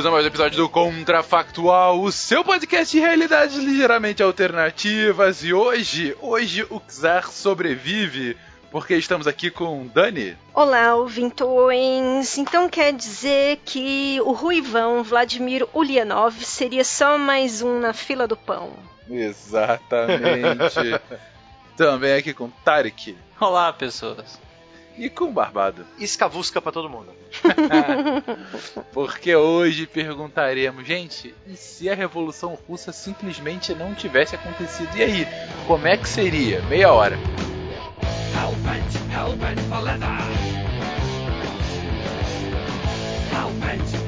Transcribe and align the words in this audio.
Bem-vindos 0.00 0.06
a 0.06 0.10
mais 0.12 0.24
um 0.24 0.28
episódio 0.28 0.56
do 0.56 0.68
Contrafactual, 0.70 2.00
o 2.00 2.10
seu 2.10 2.42
podcast 2.42 2.96
de 2.96 3.04
realidades 3.04 3.56
ligeiramente 3.56 4.22
alternativas. 4.22 5.44
E 5.44 5.52
hoje, 5.52 6.16
hoje 6.22 6.66
o 6.70 6.80
Czar 6.80 7.30
sobrevive 7.30 8.34
porque 8.70 8.96
estamos 8.96 9.26
aqui 9.26 9.50
com 9.50 9.86
Dani. 9.88 10.38
Olá, 10.54 10.94
ouvintões. 10.96 12.38
Então 12.38 12.66
quer 12.66 12.94
dizer 12.94 13.60
que 13.62 14.18
o 14.22 14.32
Ruivão 14.32 15.02
Vladimir 15.02 15.68
Ulyanov 15.74 16.32
seria 16.46 16.82
só 16.82 17.18
mais 17.18 17.60
um 17.60 17.78
na 17.78 17.92
fila 17.92 18.26
do 18.26 18.38
pão. 18.38 18.70
Exatamente. 19.10 20.98
Também 21.76 22.14
aqui 22.14 22.32
com 22.32 22.48
Tarek. 22.64 23.18
Olá, 23.38 23.70
pessoas. 23.70 24.40
E 25.00 25.08
com 25.08 25.32
Barbado. 25.32 25.86
Escavusca 25.98 26.60
pra 26.60 26.70
todo 26.70 26.90
mundo. 26.90 27.08
Porque 28.92 29.34
hoje 29.34 29.86
perguntaremos, 29.86 30.86
gente, 30.86 31.34
e 31.46 31.56
se 31.56 31.88
a 31.88 31.94
Revolução 31.94 32.58
Russa 32.68 32.92
simplesmente 32.92 33.74
não 33.74 33.94
tivesse 33.94 34.34
acontecido? 34.34 34.94
E 34.94 35.02
aí, 35.02 35.26
como 35.66 35.86
é 35.86 35.96
que 35.96 36.06
seria? 36.06 36.60
Meia 36.64 36.92
hora. 36.92 37.16
For 39.70 39.82
leather. 39.82 40.08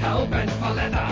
Hellbent 0.02 0.50
for 0.50 0.74
leather. 0.74 1.11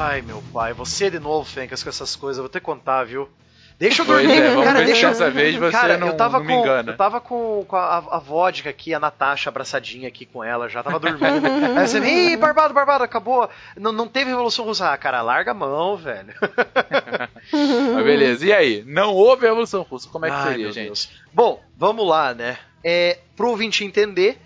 Ai, 0.00 0.22
meu 0.22 0.42
pai, 0.52 0.72
você 0.72 1.10
de 1.10 1.18
novo, 1.18 1.44
Fencas, 1.44 1.82
com 1.82 1.90
essas 1.90 2.16
coisas, 2.16 2.38
eu 2.38 2.44
vou 2.44 2.48
ter 2.48 2.60
que 2.60 2.64
contar, 2.64 3.04
viu? 3.04 3.28
Deixa 3.78 4.00
eu 4.00 4.06
Pois 4.06 4.26
dormir, 4.26 4.42
é, 4.42 4.48
vamos 4.50 4.64
cara, 4.64 4.84
deixa 4.84 5.08
dessa 5.08 5.30
vez 5.30 5.56
você 5.56 5.70
cara, 5.72 5.98
não- 5.98 6.08
eu 6.08 6.16
tava 6.16 6.38
não 6.38 6.44
me 6.46 6.52
com, 6.54 6.60
engana. 6.60 6.92
Eu 6.92 6.96
tava 6.96 7.20
com, 7.20 7.64
com 7.68 7.76
a, 7.76 7.96
a 7.98 8.18
vodka 8.18 8.70
aqui, 8.70 8.94
a 8.94 9.00
Natasha 9.00 9.50
abraçadinha 9.50 10.08
aqui 10.08 10.24
com 10.24 10.42
ela, 10.42 10.68
já 10.70 10.82
tava 10.82 10.98
dormindo. 10.98 11.24
Aí 11.78 11.86
você, 11.86 11.98
ih, 11.98 12.36
Barbado, 12.36 12.72
Barbado, 12.72 13.04
acabou. 13.04 13.48
Não, 13.76 13.92
não 13.92 14.06
teve 14.08 14.30
Revolução 14.30 14.64
Russa. 14.64 14.90
Ah, 14.90 14.96
cara, 14.96 15.20
larga 15.20 15.50
a 15.50 15.54
mão, 15.54 15.96
velho. 15.98 16.32
Mas 17.94 18.04
beleza, 18.04 18.46
e 18.46 18.52
aí? 18.54 18.82
Não 18.86 19.14
houve 19.14 19.46
Revolução 19.46 19.82
Russa, 19.82 20.08
como 20.10 20.24
é 20.26 20.30
que 20.30 20.36
Ai, 20.36 20.48
seria, 20.48 20.72
gente? 20.72 20.86
Deus. 20.86 21.10
Bom, 21.32 21.62
vamos 21.76 22.06
lá, 22.06 22.32
né? 22.34 22.58
É, 22.82 23.18
pro 23.36 23.48
ouvinte 23.50 23.84
entender, 23.84 24.38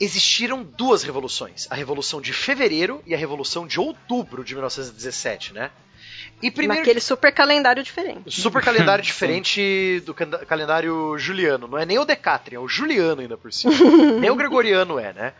existiram 0.00 0.62
duas 0.62 1.02
revoluções. 1.02 1.68
A 1.70 1.74
Revolução 1.74 2.20
de 2.20 2.32
Fevereiro 2.32 3.02
e 3.06 3.14
a 3.14 3.18
Revolução 3.18 3.66
de 3.66 3.78
Outubro 3.78 4.42
de 4.42 4.54
1917, 4.54 5.52
né? 5.52 5.70
E 6.42 6.50
primeiro 6.50 6.80
Naquele 6.80 7.00
super 7.00 7.32
calendário 7.32 7.82
diferente. 7.82 8.40
Super 8.40 8.62
calendário 8.64 9.04
diferente 9.04 10.02
do 10.06 10.14
calendário 10.14 11.18
juliano. 11.18 11.68
Não 11.68 11.78
é 11.78 11.84
nem 11.84 11.98
o 11.98 12.04
Decatrian, 12.04 12.56
é 12.56 12.60
o 12.60 12.68
juliano 12.68 13.20
ainda 13.20 13.36
por 13.36 13.52
cima. 13.52 13.74
nem 14.18 14.30
o 14.30 14.36
gregoriano 14.36 14.98
é, 14.98 15.12
né? 15.12 15.32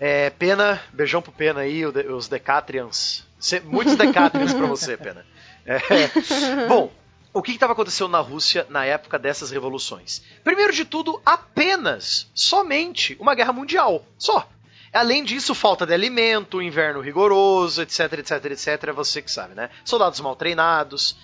É, 0.00 0.30
Pena, 0.30 0.80
beijão 0.92 1.20
pro 1.20 1.32
Pena 1.32 1.60
aí, 1.60 1.84
os 1.84 2.28
Decatrians. 2.28 3.26
Muitos 3.64 3.94
Decatrians 3.94 4.54
pra 4.54 4.66
você, 4.66 4.96
Pena. 4.96 5.26
É, 5.66 5.78
bom, 6.66 6.90
o 7.38 7.42
que 7.42 7.52
estava 7.52 7.72
acontecendo 7.72 8.08
na 8.08 8.18
Rússia 8.18 8.66
na 8.68 8.84
época 8.84 9.16
dessas 9.16 9.52
revoluções? 9.52 10.20
Primeiro 10.42 10.72
de 10.72 10.84
tudo, 10.84 11.22
apenas, 11.24 12.28
somente, 12.34 13.16
uma 13.20 13.32
guerra 13.32 13.52
mundial. 13.52 14.04
Só. 14.18 14.48
Além 14.92 15.22
disso, 15.22 15.54
falta 15.54 15.86
de 15.86 15.94
alimento, 15.94 16.60
inverno 16.60 17.00
rigoroso, 17.00 17.80
etc, 17.82 18.14
etc, 18.14 18.44
etc. 18.46 18.92
Você 18.92 19.22
que 19.22 19.30
sabe, 19.30 19.54
né? 19.54 19.70
Soldados 19.84 20.18
mal 20.18 20.34
treinados. 20.34 21.16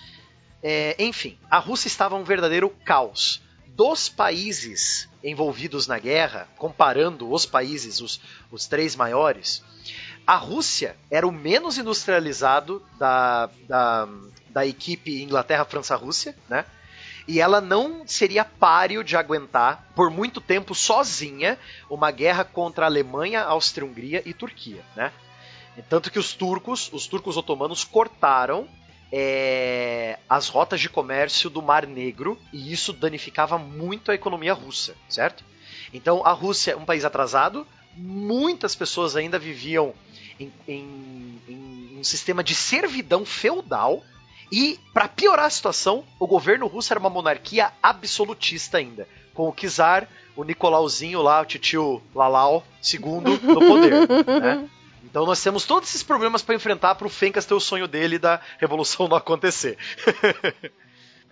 É, 0.63 0.95
enfim, 1.03 1.37
a 1.51 1.59
Rússia 1.59 1.89
estava 1.89 2.15
um 2.15 2.23
verdadeiro 2.23 2.69
caos. 2.85 3.41
Dos 3.67 4.07
países 4.07 5.09
envolvidos 5.21 5.85
na 5.85 5.99
guerra, 5.99 6.47
comparando 6.55 7.29
os 7.29 7.45
países, 7.45 7.99
os, 7.99 8.21
os 8.49 8.67
três 8.67 8.95
maiores, 8.95 9.61
a 10.25 10.35
Rússia 10.35 10.95
era 11.09 11.27
o 11.27 11.31
menos 11.31 11.77
industrializado 11.77 12.83
da, 12.97 13.49
da, 13.67 14.07
da 14.49 14.65
equipe 14.65 15.21
Inglaterra, 15.21 15.65
França, 15.65 15.95
Rússia, 15.95 16.35
né? 16.49 16.65
E 17.27 17.41
ela 17.41 17.59
não 17.59 18.07
seria 18.07 18.45
páreo 18.45 19.03
de 19.03 19.17
aguentar 19.17 19.91
por 19.95 20.11
muito 20.11 20.39
tempo 20.39 20.75
sozinha 20.75 21.57
uma 21.89 22.11
guerra 22.11 22.43
contra 22.43 22.85
a 22.85 22.87
Alemanha, 22.87 23.41
Áustria-Hungria 23.41 24.21
e 24.25 24.33
Turquia, 24.33 24.83
né? 24.95 25.11
Tanto 25.89 26.11
que 26.11 26.19
os 26.19 26.33
turcos, 26.33 26.89
os 26.93 27.07
turcos 27.07 27.35
otomanos 27.35 27.83
cortaram 27.83 28.67
é, 29.11 30.17
as 30.29 30.47
rotas 30.47 30.79
de 30.79 30.89
comércio 30.89 31.49
do 31.49 31.61
Mar 31.61 31.85
Negro 31.85 32.39
e 32.53 32.71
isso 32.71 32.93
danificava 32.93 33.57
muito 33.57 34.11
a 34.11 34.15
economia 34.15 34.53
russa, 34.53 34.95
certo? 35.09 35.43
Então 35.93 36.25
a 36.25 36.31
Rússia 36.31 36.77
um 36.77 36.85
país 36.85 37.03
atrasado, 37.03 37.67
muitas 37.95 38.75
pessoas 38.75 39.15
ainda 39.15 39.39
viviam 39.39 39.93
em, 40.39 40.51
em- 40.67 41.41
em 41.47 41.97
um 41.99 42.03
sistema 42.03 42.43
de 42.43 42.53
servidão 42.55 43.25
feudal 43.25 44.03
e, 44.51 44.79
para 44.93 45.07
piorar 45.07 45.45
a 45.45 45.49
situação, 45.49 46.03
o 46.19 46.27
governo 46.27 46.67
russo 46.67 46.93
era 46.93 46.99
uma 46.99 47.09
monarquia 47.09 47.71
absolutista 47.81 48.77
ainda, 48.77 49.07
com 49.33 49.49
o 49.49 49.53
czar, 49.53 50.07
o 50.35 50.43
Nicolauzinho 50.43 51.21
lá, 51.21 51.41
o 51.41 51.45
titio 51.45 52.01
Lalau 52.13 52.65
II 52.83 53.01
no 53.41 53.59
poder. 53.59 53.93
né? 54.41 54.69
Então 55.03 55.25
nós 55.25 55.41
temos 55.41 55.65
todos 55.65 55.87
esses 55.89 56.03
problemas 56.03 56.41
para 56.41 56.55
enfrentar 56.55 56.95
para 56.95 57.07
o 57.07 57.09
Fencas 57.09 57.45
ter 57.45 57.53
o 57.53 57.59
sonho 57.59 57.87
dele 57.87 58.19
da 58.19 58.39
revolução 58.59 59.07
não 59.07 59.17
acontecer. 59.17 59.77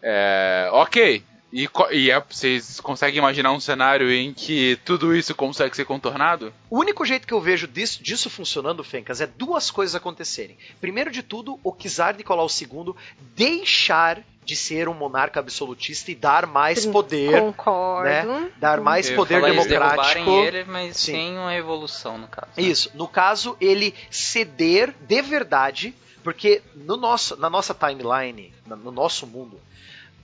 É, 0.05 0.67
ok. 0.73 1.23
E, 1.55 1.69
e 1.91 2.09
é- 2.09 2.19
vocês 2.27 2.79
conseguem 2.79 3.19
imaginar 3.19 3.51
um 3.51 3.59
cenário 3.59 4.11
em 4.11 4.33
que 4.33 4.75
tudo 4.83 5.15
isso 5.15 5.35
consegue 5.35 5.75
ser 5.75 5.85
contornado? 5.85 6.51
O 6.67 6.79
único 6.79 7.05
jeito 7.05 7.27
que 7.27 7.33
eu 7.33 7.39
vejo 7.39 7.67
disso, 7.67 8.01
disso 8.01 8.27
funcionando, 8.27 8.83
Fencas, 8.83 9.21
é 9.21 9.27
duas 9.27 9.69
coisas 9.69 9.93
acontecerem. 9.93 10.57
Primeiro 10.81 11.11
de 11.11 11.21
tudo, 11.21 11.59
o 11.63 11.71
Czar 11.71 12.15
Nicolau 12.17 12.47
II 12.47 12.95
deixar 13.35 14.23
de 14.43 14.55
ser 14.55 14.89
um 14.89 14.93
monarca 14.93 15.39
absolutista 15.39 16.11
e 16.11 16.15
dar 16.15 16.45
mais 16.47 16.85
poder, 16.85 17.39
Concordo. 17.39 18.09
né? 18.09 18.51
Dar 18.57 18.81
mais 18.81 19.09
Eu 19.09 19.15
poder 19.15 19.41
democrático. 19.41 20.29
ele, 20.31 20.63
mas 20.65 20.97
Sim. 20.97 21.11
sem 21.13 21.37
uma 21.37 21.51
revolução, 21.51 22.17
no 22.17 22.27
caso. 22.27 22.47
né? 22.57 22.63
Isso. 22.63 22.89
No 22.95 23.07
caso, 23.07 23.55
ele 23.61 23.93
ceder 24.11 24.93
de 25.07 25.21
verdade, 25.21 25.93
porque 26.23 26.61
no 26.75 26.97
nosso, 26.97 27.37
na 27.37 27.49
nossa 27.49 27.73
timeline, 27.73 28.53
no 28.65 28.91
nosso 28.91 29.25
mundo, 29.27 29.59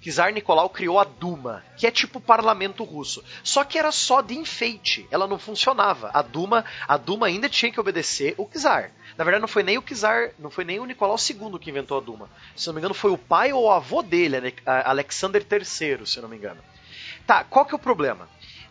Czar 0.01 0.31
Nicolau 0.31 0.69
criou 0.69 0.97
a 0.97 1.03
Duma, 1.03 1.63
que 1.75 1.85
é 1.85 1.91
tipo 1.91 2.19
o 2.19 2.21
parlamento 2.21 2.83
russo. 2.83 3.23
Só 3.43 3.63
que 3.63 3.77
era 3.77 3.91
só 3.91 4.21
de 4.21 4.37
enfeite, 4.37 5.05
ela 5.11 5.27
não 5.27 5.37
funcionava. 5.37 6.09
A 6.13 6.21
Duma, 6.21 6.63
a 6.87 6.95
Duma 6.95 7.27
ainda 7.27 7.49
tinha 7.49 7.71
que 7.71 7.79
obedecer 7.79 8.33
o 8.37 8.45
Czar. 8.45 8.91
Na 9.17 9.23
verdade, 9.25 9.41
não 9.41 9.47
foi 9.47 9.63
nem 9.63 9.77
o 9.77 9.81
Czar, 9.81 10.31
não 10.39 10.49
foi 10.49 10.63
nem 10.63 10.79
o 10.79 10.85
Nicolau 10.85 11.17
II 11.17 11.59
que 11.59 11.69
inventou 11.69 11.97
a 11.97 12.01
Duma. 12.01 12.29
Se 12.55 12.67
não 12.67 12.73
me 12.73 12.79
engano, 12.79 12.93
foi 12.93 13.11
o 13.11 13.17
pai 13.17 13.51
ou 13.51 13.65
o 13.65 13.71
avô 13.71 14.01
dele, 14.01 14.53
Alexander 14.65 15.45
III, 15.45 16.05
se 16.05 16.21
não 16.21 16.29
me 16.29 16.37
engano. 16.37 16.61
Tá, 17.27 17.43
qual 17.43 17.65
que 17.65 17.73
é 17.73 17.75
o 17.75 17.79
problema? 17.79 18.29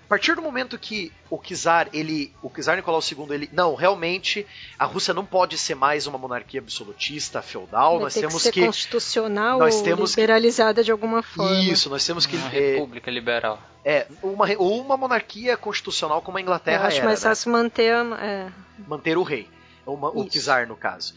A 0.08 0.14
partir 0.16 0.34
do 0.34 0.40
momento 0.40 0.78
que 0.78 1.12
o 1.28 1.36
Czar, 1.38 1.90
ele, 1.92 2.32
o 2.42 2.48
Czar 2.48 2.76
Nicolau 2.76 2.98
II, 3.02 3.26
ele, 3.30 3.50
não, 3.52 3.74
realmente 3.74 4.46
a 4.78 4.86
Rússia 4.86 5.12
não 5.12 5.22
pode 5.26 5.58
ser 5.58 5.74
mais 5.74 6.06
uma 6.06 6.16
monarquia 6.16 6.60
absolutista, 6.60 7.42
feudal, 7.42 7.96
Vai 7.96 8.04
nós 8.04 8.14
ter 8.14 8.20
temos 8.20 8.36
que 8.36 8.40
ser 8.44 8.52
que 8.52 8.64
constitucional 8.64 9.58
nós 9.58 9.76
ou 9.76 9.82
temos 9.84 10.14
que- 10.14 10.20
liberalizada 10.22 10.82
de 10.82 10.90
alguma 10.90 11.22
forma. 11.22 11.60
isso, 11.60 11.90
nós 11.90 12.06
temos 12.06 12.24
que 12.24 12.36
Uma 12.36 12.48
é, 12.48 12.72
república 12.72 13.10
liberal. 13.10 13.60
é, 13.84 14.06
uma 14.22 14.46
uma 14.56 14.96
monarquia 14.96 15.58
constitucional 15.58 16.22
como 16.22 16.38
a 16.38 16.40
Eu 16.40 16.42
Inglaterra 16.44 16.86
acho 16.88 16.96
era, 16.96 17.04
mais 17.06 17.22
né? 17.22 17.28
fácil 17.28 17.52
manter 17.52 17.92
a, 17.94 18.16
é, 18.24 18.52
manter 18.88 19.18
o 19.18 19.22
rei, 19.22 19.46
uma- 19.86 20.08
o 20.08 20.24
czar 20.26 20.66
no 20.66 20.74
caso. 20.74 21.14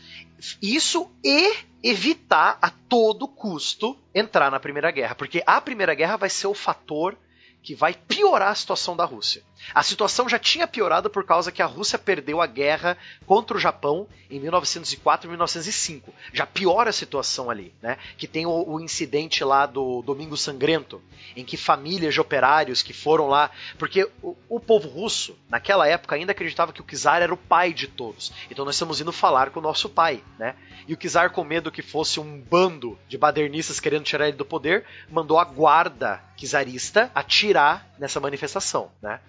Isso 0.62 1.10
e 1.24 1.54
evitar 1.82 2.58
a 2.62 2.70
todo 2.90 3.26
custo 3.26 3.98
entrar 4.14 4.52
na 4.52 4.60
Primeira 4.60 4.92
Guerra, 4.92 5.16
porque 5.16 5.42
a 5.46 5.62
Primeira 5.62 5.94
Guerra 5.94 6.18
vai 6.18 6.30
ser 6.30 6.48
o 6.48 6.54
fator 6.54 7.16
que 7.62 7.76
vai 7.76 7.94
piorar 7.94 8.50
a 8.50 8.56
situação 8.56 8.96
da 8.96 9.06
Rússia. 9.06 9.44
A 9.74 9.84
situação 9.84 10.28
já 10.28 10.40
tinha 10.40 10.68
piorado 10.68 11.10
por 11.10 11.26
causa 11.26 11.52
que 11.52 11.62
a 11.62 11.66
Rússia 11.66 11.98
perdeu 11.98 12.42
a 12.42 12.48
guerra 12.48 12.98
contra 13.26 13.56
o 13.56 13.60
Japão 13.60 14.08
em 14.30 14.40
1904 14.40 15.28
e 15.28 15.30
1905. 15.30 16.14
Já 16.34 16.46
piora 16.46 16.90
a 16.90 16.94
situação 16.94 17.50
ali, 17.50 17.74
né? 17.82 17.98
Que 18.18 18.28
tem 18.28 18.46
o, 18.46 18.52
o 18.68 18.80
incidente 18.80 19.44
lá 19.44 19.66
do 19.66 20.02
Domingo 20.02 20.36
Sangrento, 20.36 21.02
em 21.36 21.46
que 21.46 21.58
famílias 21.58 22.14
de 22.14 22.22
operários 22.22 22.82
que 22.82 22.94
foram 22.94 23.28
lá, 23.28 23.52
porque 23.78 24.10
o, 24.22 24.36
o 24.50 24.60
povo 24.60 24.88
russo 24.88 25.38
naquela 25.50 25.88
época 25.88 26.16
ainda 26.16 26.32
acreditava 26.32 26.74
que 26.74 26.82
o 26.82 26.86
czar 26.86 27.22
era 27.22 27.34
o 27.34 27.38
pai 27.38 27.74
de 27.74 27.88
todos. 27.88 28.32
Então 28.50 28.66
nós 28.66 28.76
estamos 28.76 29.00
indo 29.00 29.12
falar 29.12 29.52
com 29.52 29.60
o 29.60 29.64
nosso 29.64 29.90
pai, 29.90 30.24
né? 30.38 30.56
E 30.88 30.94
o 30.94 30.98
czar 30.98 31.30
com 31.30 31.44
medo 31.44 31.72
que 31.72 31.82
fosse 31.82 32.20
um 32.20 32.42
bando 32.42 32.98
de 33.08 33.18
badernistas 33.18 33.80
querendo 33.80 34.04
tirar 34.04 34.28
ele 34.28 34.38
do 34.38 34.46
poder, 34.46 34.86
mandou 35.10 35.40
a 35.40 35.46
guarda 35.46 36.22
czarista 36.36 37.12
atirar 37.14 37.88
nessa 38.00 38.20
manifestação, 38.20 38.92
né? 39.02 39.20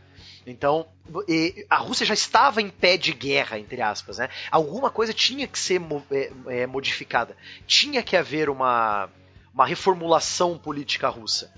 Então, 0.47 0.87
e 1.29 1.65
a 1.71 1.77
Rússia 1.77 2.05
já 2.05 2.15
estava 2.15 2.61
em 2.61 2.69
pé 2.69 2.97
de 2.97 3.12
guerra, 3.12 3.59
entre 3.59 3.81
aspas, 3.81 4.19
né? 4.19 4.29
Alguma 4.50 4.91
coisa 4.91 5.12
tinha 5.12 5.47
que 5.47 5.59
ser 5.59 5.79
mo- 5.79 6.05
é, 6.11 6.33
é, 6.49 6.67
modificada. 6.67 7.37
Tinha 7.67 8.03
que 8.03 8.17
haver 8.17 8.50
uma, 8.50 9.09
uma 9.55 9.65
reformulação 9.67 10.59
política 10.59 11.09
russa. 11.09 11.53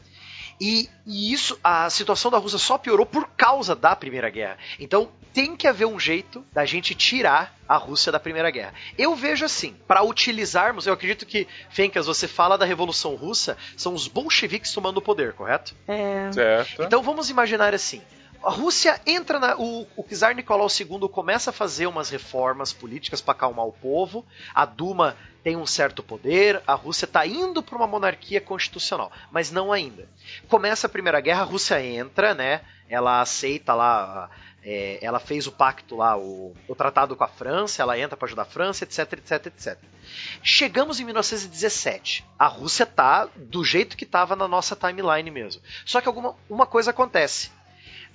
E, 0.61 0.89
e 1.07 1.33
isso, 1.33 1.59
a 1.65 1.89
situação 1.91 2.31
da 2.31 2.39
Rússia 2.39 2.59
só 2.59 2.79
piorou 2.79 3.05
por 3.07 3.29
causa 3.37 3.75
da 3.75 3.97
Primeira 3.97 4.31
Guerra. 4.31 4.57
Então 4.79 5.11
tem 5.33 5.57
que 5.57 5.67
haver 5.67 5.85
um 5.87 5.99
jeito 5.99 6.45
da 6.53 6.65
gente 6.65 6.95
tirar 6.95 7.57
a 7.69 7.77
Rússia 7.77 8.13
da 8.13 8.21
Primeira 8.21 8.51
Guerra. 8.53 8.73
Eu 8.97 9.17
vejo 9.17 9.45
assim, 9.45 9.75
para 9.89 10.03
utilizarmos, 10.05 10.87
eu 10.87 10.93
acredito 10.93 11.27
que, 11.27 11.49
Fencas, 11.71 12.07
você 12.07 12.29
fala 12.29 12.57
da 12.57 12.65
Revolução 12.65 13.17
Russa, 13.17 13.57
são 13.77 13.95
os 13.95 14.07
bolcheviques 14.07 14.73
tomando 14.73 14.99
o 14.99 15.03
poder, 15.03 15.33
correto? 15.33 15.75
é, 15.89 16.31
Certo. 16.31 16.83
Então 16.85 17.03
vamos 17.03 17.31
imaginar 17.31 17.75
assim. 17.75 18.01
A 18.45 18.51
Rússia 18.51 19.01
entra 19.07 19.41
na. 19.41 19.57
O, 19.57 19.87
o 19.97 20.05
czar 20.05 20.35
Nicolau 20.35 20.69
II 20.69 21.09
começa 21.09 21.49
a 21.49 21.53
fazer 21.53 21.87
umas 21.87 22.11
reformas 22.11 22.73
políticas 22.73 23.23
para 23.23 23.33
acalmar 23.33 23.67
o 23.67 23.73
povo. 23.73 24.25
A 24.55 24.67
Duma 24.67 25.17
tem 25.43 25.57
um 25.57 25.67
certo 25.67 26.03
poder. 26.03 26.63
A 26.67 26.75
Rússia 26.75 27.07
está 27.07 27.27
indo 27.27 27.63
para 27.63 27.77
uma 27.77 27.87
monarquia 27.87 28.43
constitucional, 28.43 29.11
mas 29.33 29.51
não 29.51 29.73
ainda. 29.73 30.07
Começa 30.47 30.87
a 30.87 30.91
Primeira 30.91 31.21
Guerra, 31.21 31.41
a 31.41 31.47
Rússia 31.47 31.83
entra, 31.83 32.35
né? 32.35 32.61
Ela 32.87 33.23
aceita 33.23 33.73
lá. 33.73 34.29
é, 34.63 34.99
ela 35.01 35.19
fez 35.19 35.47
o 35.47 35.53
pacto 35.53 35.97
lá, 35.97 36.17
o, 36.17 36.55
o 36.69 36.75
tratado 36.75 37.17
com 37.17 37.25
a 37.25 37.29
França, 37.29 37.81
ela 37.81 37.99
entra 37.99 38.17
para 38.17 38.27
ajudar 38.27 38.43
a 38.43 38.47
França, 38.47 38.85
etc, 38.85 39.15
etc, 39.15 39.47
etc. 39.47 39.79
Chegamos 40.43 41.01
em 41.01 41.05
1917. 41.05 42.27
A 42.39 42.47
Rússia 42.47 42.85
tá 42.85 43.27
do 43.37 43.65
jeito 43.65 43.97
que 43.97 44.05
estava 44.05 44.37
na 44.37 44.47
nossa 44.47 44.77
timeline 44.77 45.31
mesmo. 45.31 45.63
Só 45.87 46.03
que 46.03 46.09
alguma 46.09 46.37
uma 46.49 46.67
coisa 46.67 46.91
acontece. 46.91 47.51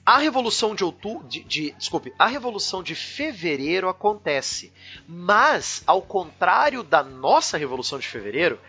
A 0.06 0.18
revolução 0.18 0.74
de 0.74 0.84
outubro, 0.84 1.28
de, 1.28 1.44
de- 1.44 1.72
desculpe, 1.78 2.14
a 2.18 2.26
revolução 2.28 2.82
de 2.82 2.96
fevereiro 2.96 3.88
acontece, 3.90 4.72
mas 5.08 5.84
ao 5.86 6.02
contrário 6.02 6.82
da 6.84 7.04
nossa 7.04 7.58
revolução 7.58 8.00
de 8.00 8.08
fevereiro, 8.08 8.60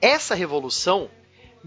essa 0.00 0.34
revolução 0.34 1.10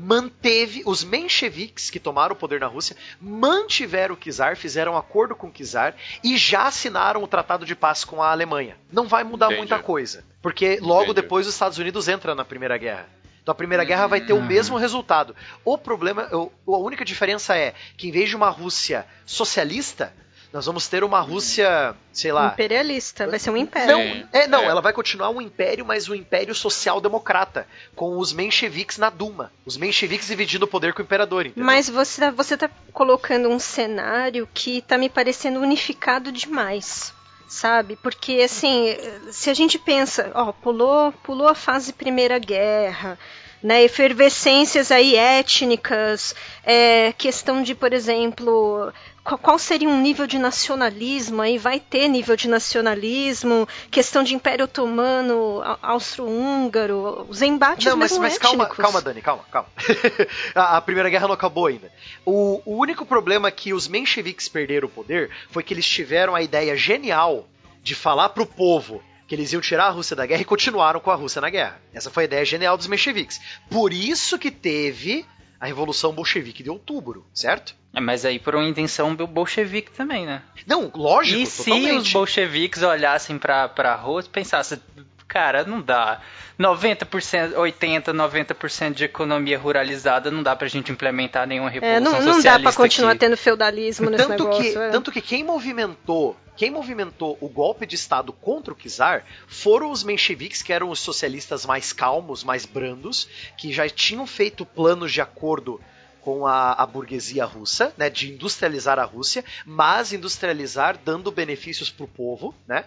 manteve 0.02 0.82
os 0.86 1.04
mencheviques 1.04 1.90
que 1.90 2.00
tomaram 2.00 2.34
o 2.34 2.38
poder 2.38 2.60
na 2.62 2.68
Rússia, 2.68 2.96
mantiveram 3.20 4.16
o 4.16 4.18
czar, 4.18 4.56
fizeram 4.56 4.94
um 4.94 4.98
acordo 4.98 5.36
com 5.36 5.48
o 5.48 5.52
czar 5.52 5.94
e 6.24 6.38
já 6.38 6.68
assinaram 6.68 7.22
o 7.22 7.28
tratado 7.28 7.66
de 7.66 7.76
paz 7.76 8.06
com 8.06 8.24
a 8.24 8.32
Alemanha. 8.32 8.78
Não 8.92 9.08
vai 9.08 9.26
mudar 9.26 9.48
Entendi. 9.48 9.60
muita 9.60 9.80
coisa, 9.80 10.24
porque 10.42 10.80
logo 10.82 11.04
Entendi. 11.12 11.22
depois 11.22 11.46
os 11.48 11.54
Estados 11.54 11.78
Unidos 11.78 12.08
entram 12.08 12.34
na 12.34 12.46
Primeira 12.46 12.78
Guerra. 12.78 13.10
Então 13.50 13.54
a 13.54 13.56
Primeira 13.56 13.84
Guerra 13.84 14.06
vai 14.06 14.22
ter 14.22 14.34
o 14.34 14.44
mesmo 14.44 14.78
resultado. 14.78 15.36
O 15.66 15.76
problema, 15.76 16.30
a 16.32 16.78
única 16.78 17.04
diferença 17.04 17.58
é 17.58 17.74
que 17.98 18.08
em 18.08 18.12
vez 18.12 18.30
de 18.30 18.36
uma 18.36 18.48
Rússia 18.50 19.08
socialista, 19.26 20.14
nós 20.54 20.68
vamos 20.68 20.88
ter 20.88 21.04
uma 21.04 21.20
Rússia, 21.20 21.96
sei 22.14 22.32
lá, 22.32 22.50
imperialista, 22.54 23.28
vai 23.28 23.40
ser 23.40 23.50
um 23.50 23.58
império. 23.58 23.98
não, 23.98 24.28
é, 24.32 24.46
não, 24.48 24.62
É. 24.62 24.66
ela 24.66 24.82
vai 24.82 24.94
continuar 24.94 25.32
um 25.32 25.42
império, 25.42 25.84
mas 25.84 26.08
um 26.08 26.14
império 26.14 26.54
social-democrata, 26.54 27.68
com 27.96 28.20
os 28.20 28.32
mencheviques 28.34 29.00
na 29.00 29.10
Duma. 29.10 29.52
Os 29.66 29.78
mencheviques 29.78 30.28
dividindo 30.28 30.66
o 30.66 30.68
poder 30.68 30.94
com 30.94 31.02
o 31.02 31.06
imperador, 31.06 31.48
entendeu? 31.48 31.66
Mas 31.66 31.90
você, 31.90 32.22
tá- 32.22 32.30
você 32.32 32.56
tá 32.56 32.70
colocando 32.94 33.50
um 33.50 33.58
cenário 33.58 34.48
que 34.54 34.84
tá 34.84 34.96
me 34.96 35.10
parecendo 35.10 35.60
unificado 35.60 36.32
demais. 36.32 37.14
Sabe? 37.50 37.96
Porque, 37.96 38.42
assim, 38.44 38.96
se 39.32 39.50
a 39.50 39.54
gente 39.56 39.80
pensa, 39.80 40.32
ó, 40.36 40.52
pulou, 40.52 41.12
pulou 41.12 41.48
a 41.48 41.56
fase 41.56 41.92
Primeira 41.92 42.38
Guerra, 42.38 43.18
né, 43.62 43.84
efervescências 43.84 44.92
aí 44.92 45.16
étnicas, 45.16 46.34
é, 46.64 47.14
questão 47.18 47.62
de, 47.62 47.76
por 47.76 47.92
exemplo, 47.92 48.92
qual, 49.24 49.60
seria 49.60 49.88
um 49.88 50.02
nível 50.02 50.26
de 50.26 50.40
nacionalismo 50.40 51.42
aí? 51.42 51.58
Vai 51.58 51.80
ter 51.80 52.08
nível 52.08 52.36
de 52.36 52.48
nacionalismo, 52.48 53.68
questão 53.92 54.24
de 54.24 54.34
Império 54.34 54.66
Otomano, 54.66 55.62
Austro-Húngaro, 55.82 57.26
os 57.28 57.42
embates 57.42 57.86
Não, 57.86 57.98
mas, 57.98 58.18
mas 58.18 58.38
calma, 58.38 58.66
calma, 58.68 59.02
Dani, 59.02 59.22
calma, 59.22 59.44
calma. 59.52 59.70
a, 60.56 60.78
a 60.78 60.82
Primeira 60.82 61.10
Guerra 61.10 61.28
não 61.28 61.36
acabou 61.36 61.68
ainda. 61.68 61.92
O, 62.26 62.62
o 62.66 62.78
único 62.78 63.06
problema 63.06 63.52
que 63.52 63.74
os 63.74 63.88
mencheviques 63.88 64.48
perderam 64.48 64.88
o 64.88 64.92
poder 64.92 65.30
foi 65.52 65.64
que 65.64 65.74
eles 65.74 65.88
tiveram 65.88 66.34
a 66.34 66.42
ideia 66.42 66.76
genial 66.76 67.48
de 67.84 67.96
falar 67.96 68.30
pro 68.30 68.46
povo 68.46 69.04
que 69.30 69.36
eles 69.36 69.54
iam 69.54 69.62
tirar 69.62 69.86
a 69.86 69.90
Rússia 69.92 70.16
da 70.16 70.26
guerra 70.26 70.42
e 70.42 70.46
continuaram 70.46 71.00
com 71.00 71.12
a 71.12 71.16
Rússia 71.16 71.40
na 71.40 71.52
guerra. 71.52 71.80
Essa 71.94 72.10
foi 72.10 72.24
a 72.24 72.26
ideia 72.26 72.44
genial 72.44 72.76
dos 72.76 72.88
mencheviques. 72.88 73.40
Por 73.70 73.94
isso 73.94 74.40
que 74.40 74.50
teve 74.50 75.24
a 75.60 75.68
Revolução 75.68 76.12
Bolchevique 76.12 76.64
de 76.64 76.70
outubro, 76.72 77.24
certo? 77.32 77.76
É, 77.94 78.00
mas 78.00 78.26
aí 78.26 78.40
por 78.40 78.56
uma 78.56 78.68
intenção 78.68 79.14
do 79.14 79.28
bolchevique 79.28 79.92
também, 79.92 80.26
né? 80.26 80.42
Não, 80.66 80.92
lógico, 80.96 81.40
e 81.42 81.46
se 81.46 81.66
totalmente. 81.66 82.08
os 82.08 82.12
bolcheviques 82.14 82.82
olhassem 82.82 83.38
pra, 83.38 83.70
pra 83.70 83.94
Rússia 83.96 84.30
e 84.30 84.32
pensassem, 84.32 84.80
cara, 85.28 85.64
não 85.64 85.80
dá. 85.80 86.22
90%, 86.60 87.54
80%, 87.54 88.06
90% 88.14 88.94
de 88.94 89.04
economia 89.06 89.58
ruralizada 89.58 90.30
não 90.32 90.44
dá 90.44 90.56
pra 90.56 90.68
gente 90.68 90.92
implementar 90.92 91.48
nenhuma 91.48 91.70
revolução 91.70 91.98
É, 91.98 92.00
não, 92.00 92.12
não 92.14 92.26
dá 92.26 92.34
socialista 92.34 92.64
pra 92.64 92.74
continuar 92.74 93.12
aqui. 93.12 93.20
tendo 93.20 93.38
feudalismo 93.38 94.10
nesse 94.10 94.28
tanto 94.28 94.44
negócio. 94.44 94.64
que, 94.74 94.78
é. 94.78 94.90
tanto 94.90 95.12
que 95.12 95.22
quem 95.22 95.44
movimentou, 95.44 96.36
quem 96.60 96.70
movimentou 96.70 97.38
o 97.40 97.48
golpe 97.48 97.86
de 97.86 97.96
estado 97.96 98.34
contra 98.34 98.74
o 98.74 98.76
czar 98.76 99.26
foram 99.48 99.92
os 99.92 100.04
mencheviques, 100.04 100.62
que 100.62 100.74
eram 100.74 100.90
os 100.90 101.00
socialistas 101.00 101.66
mais 101.66 101.94
calmos, 101.94 102.44
mais 102.44 102.66
brandos, 102.66 103.30
que 103.58 103.72
já 103.72 103.88
tinham 103.90 104.28
feito 104.28 104.66
planos 104.66 105.14
de 105.14 105.22
acordo 105.22 105.80
com 106.20 106.46
a, 106.46 106.74
a 106.74 106.86
burguesia 106.86 107.46
russa, 107.46 107.94
né, 107.98 108.10
de 108.10 108.34
industrializar 108.34 109.00
a 109.00 109.06
Rússia, 109.06 109.46
mas 109.66 110.12
industrializar 110.12 110.98
dando 110.98 111.32
benefícios 111.32 111.90
pro 111.90 112.10
povo, 112.10 112.54
né? 112.68 112.84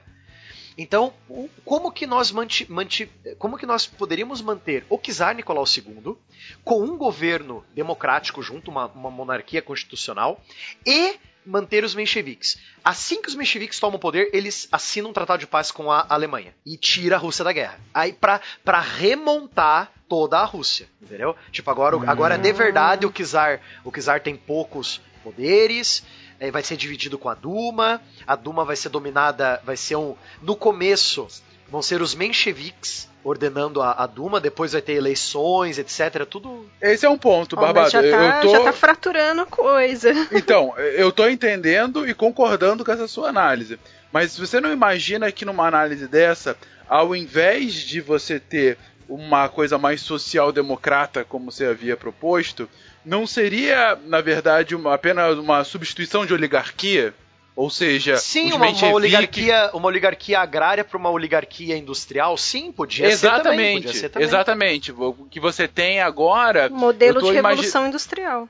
Então, 0.76 1.14
o- 1.28 1.48
como 1.64 1.90
que 1.90 2.06
nós 2.06 2.30
manti, 2.30 2.70
manti- 2.70 3.10
como 3.38 3.56
que 3.56 3.64
nós 3.64 3.86
poderíamos 3.86 4.42
manter 4.42 4.84
o 4.90 4.98
czar 4.98 5.34
Nicolau 5.34 5.64
II 5.66 6.14
com 6.62 6.82
um 6.82 6.98
governo 6.98 7.64
democrático 7.74 8.42
junto, 8.42 8.70
uma, 8.70 8.86
uma 8.88 9.10
monarquia 9.10 9.62
constitucional, 9.62 10.38
e 10.86 11.18
manter 11.44 11.84
os 11.84 11.94
mencheviques? 11.94 12.58
Assim 12.84 13.20
que 13.20 13.28
os 13.28 13.34
mencheviques 13.34 13.78
tomam 13.78 13.96
o 13.96 14.00
poder, 14.00 14.30
eles 14.32 14.68
assinam 14.70 15.10
um 15.10 15.12
tratado 15.12 15.40
de 15.40 15.46
paz 15.46 15.70
com 15.70 15.90
a 15.90 16.06
Alemanha 16.08 16.54
e 16.64 16.76
tira 16.76 17.16
a 17.16 17.18
Rússia 17.18 17.44
da 17.44 17.52
guerra. 17.52 17.78
Aí 17.92 18.12
pra, 18.12 18.40
remontar 18.80 19.92
toda 20.08 20.38
a 20.38 20.44
Rússia, 20.44 20.88
entendeu? 21.00 21.34
Tipo, 21.50 21.70
agora, 21.70 21.96
agora 22.06 22.38
de 22.38 22.52
verdade 22.52 23.06
o 23.06 23.12
czar, 23.12 23.60
o 23.84 23.90
czar 23.90 24.20
tem 24.20 24.36
poucos 24.36 25.00
poderes, 25.22 26.04
eh, 26.38 26.50
vai 26.50 26.62
ser 26.62 26.76
dividido 26.76 27.16
com 27.16 27.28
a 27.28 27.34
Duma, 27.34 28.02
a 28.26 28.34
Duma 28.36 28.64
vai 28.64 28.76
ser 28.76 28.88
dominada, 28.88 29.62
vai 29.64 29.76
ser 29.76 29.96
um 29.96 30.16
no 30.42 30.56
começo 30.56 31.28
vão 31.72 31.80
ser 31.80 32.02
os 32.02 32.14
mencheviques 32.14 33.10
ordenando 33.24 33.80
a, 33.80 33.92
a 33.92 34.06
Duma, 34.06 34.38
depois 34.38 34.72
vai 34.72 34.82
ter 34.82 34.92
eleições, 34.92 35.78
etc, 35.78 36.26
tudo 36.28 36.68
Esse 36.80 37.06
é 37.06 37.08
um 37.08 37.16
ponto, 37.16 37.56
Barbado. 37.56 37.88
já, 37.88 38.02
tá, 38.02 38.06
eu 38.06 38.42
tô... 38.42 38.48
já 38.50 38.64
tá 38.64 38.72
fraturando 38.72 39.42
a 39.42 39.46
coisa. 39.46 40.12
Então, 40.32 40.76
eu 40.76 41.10
tô 41.10 41.26
entendendo 41.28 42.06
e 42.06 42.12
concordando 42.12 42.84
com 42.84 42.92
essa 42.92 43.08
sua 43.08 43.28
análise. 43.28 43.78
Mas 44.12 44.36
você 44.36 44.60
não 44.60 44.72
imagina 44.72 45.32
que 45.32 45.44
numa 45.44 45.66
análise 45.66 46.06
dessa, 46.08 46.58
ao 46.88 47.16
invés 47.16 47.74
de 47.74 48.00
você 48.00 48.38
ter 48.38 48.76
uma 49.08 49.48
coisa 49.48 49.78
mais 49.78 50.02
social-democrata, 50.02 51.24
como 51.24 51.50
você 51.50 51.64
havia 51.64 51.96
proposto, 51.96 52.68
não 53.04 53.26
seria, 53.26 53.98
na 54.04 54.20
verdade, 54.20 54.74
uma, 54.74 54.94
apenas 54.94 55.38
uma 55.38 55.64
substituição 55.64 56.26
de 56.26 56.34
oligarquia? 56.34 57.14
Ou 57.54 57.68
seja, 57.68 58.16
Sim, 58.16 58.46
os 58.46 58.52
uma, 58.52 58.56
uma 58.56 58.66
mencheviques- 58.66 58.94
oligarquia, 58.94 59.70
uma 59.74 59.86
oligarquia 59.86 60.40
agrária 60.40 60.82
para 60.82 60.96
uma 60.96 61.10
oligarquia 61.10 61.76
industrial, 61.76 62.36
sim, 62.38 62.72
podia 62.72 63.14
ser 63.14 63.28
também, 63.28 63.36
Exatamente, 63.42 63.82
podia 63.86 64.00
ser 64.00 64.08
também. 64.08 64.28
exatamente. 64.28 64.92
O 64.92 65.12
que 65.30 65.38
você 65.38 65.68
tem 65.68 66.00
agora. 66.00 66.68
Modelo 66.70 67.20
de 67.20 67.26
imagi- 67.26 67.36
revolução 67.56 67.86
industrial. 67.86 68.48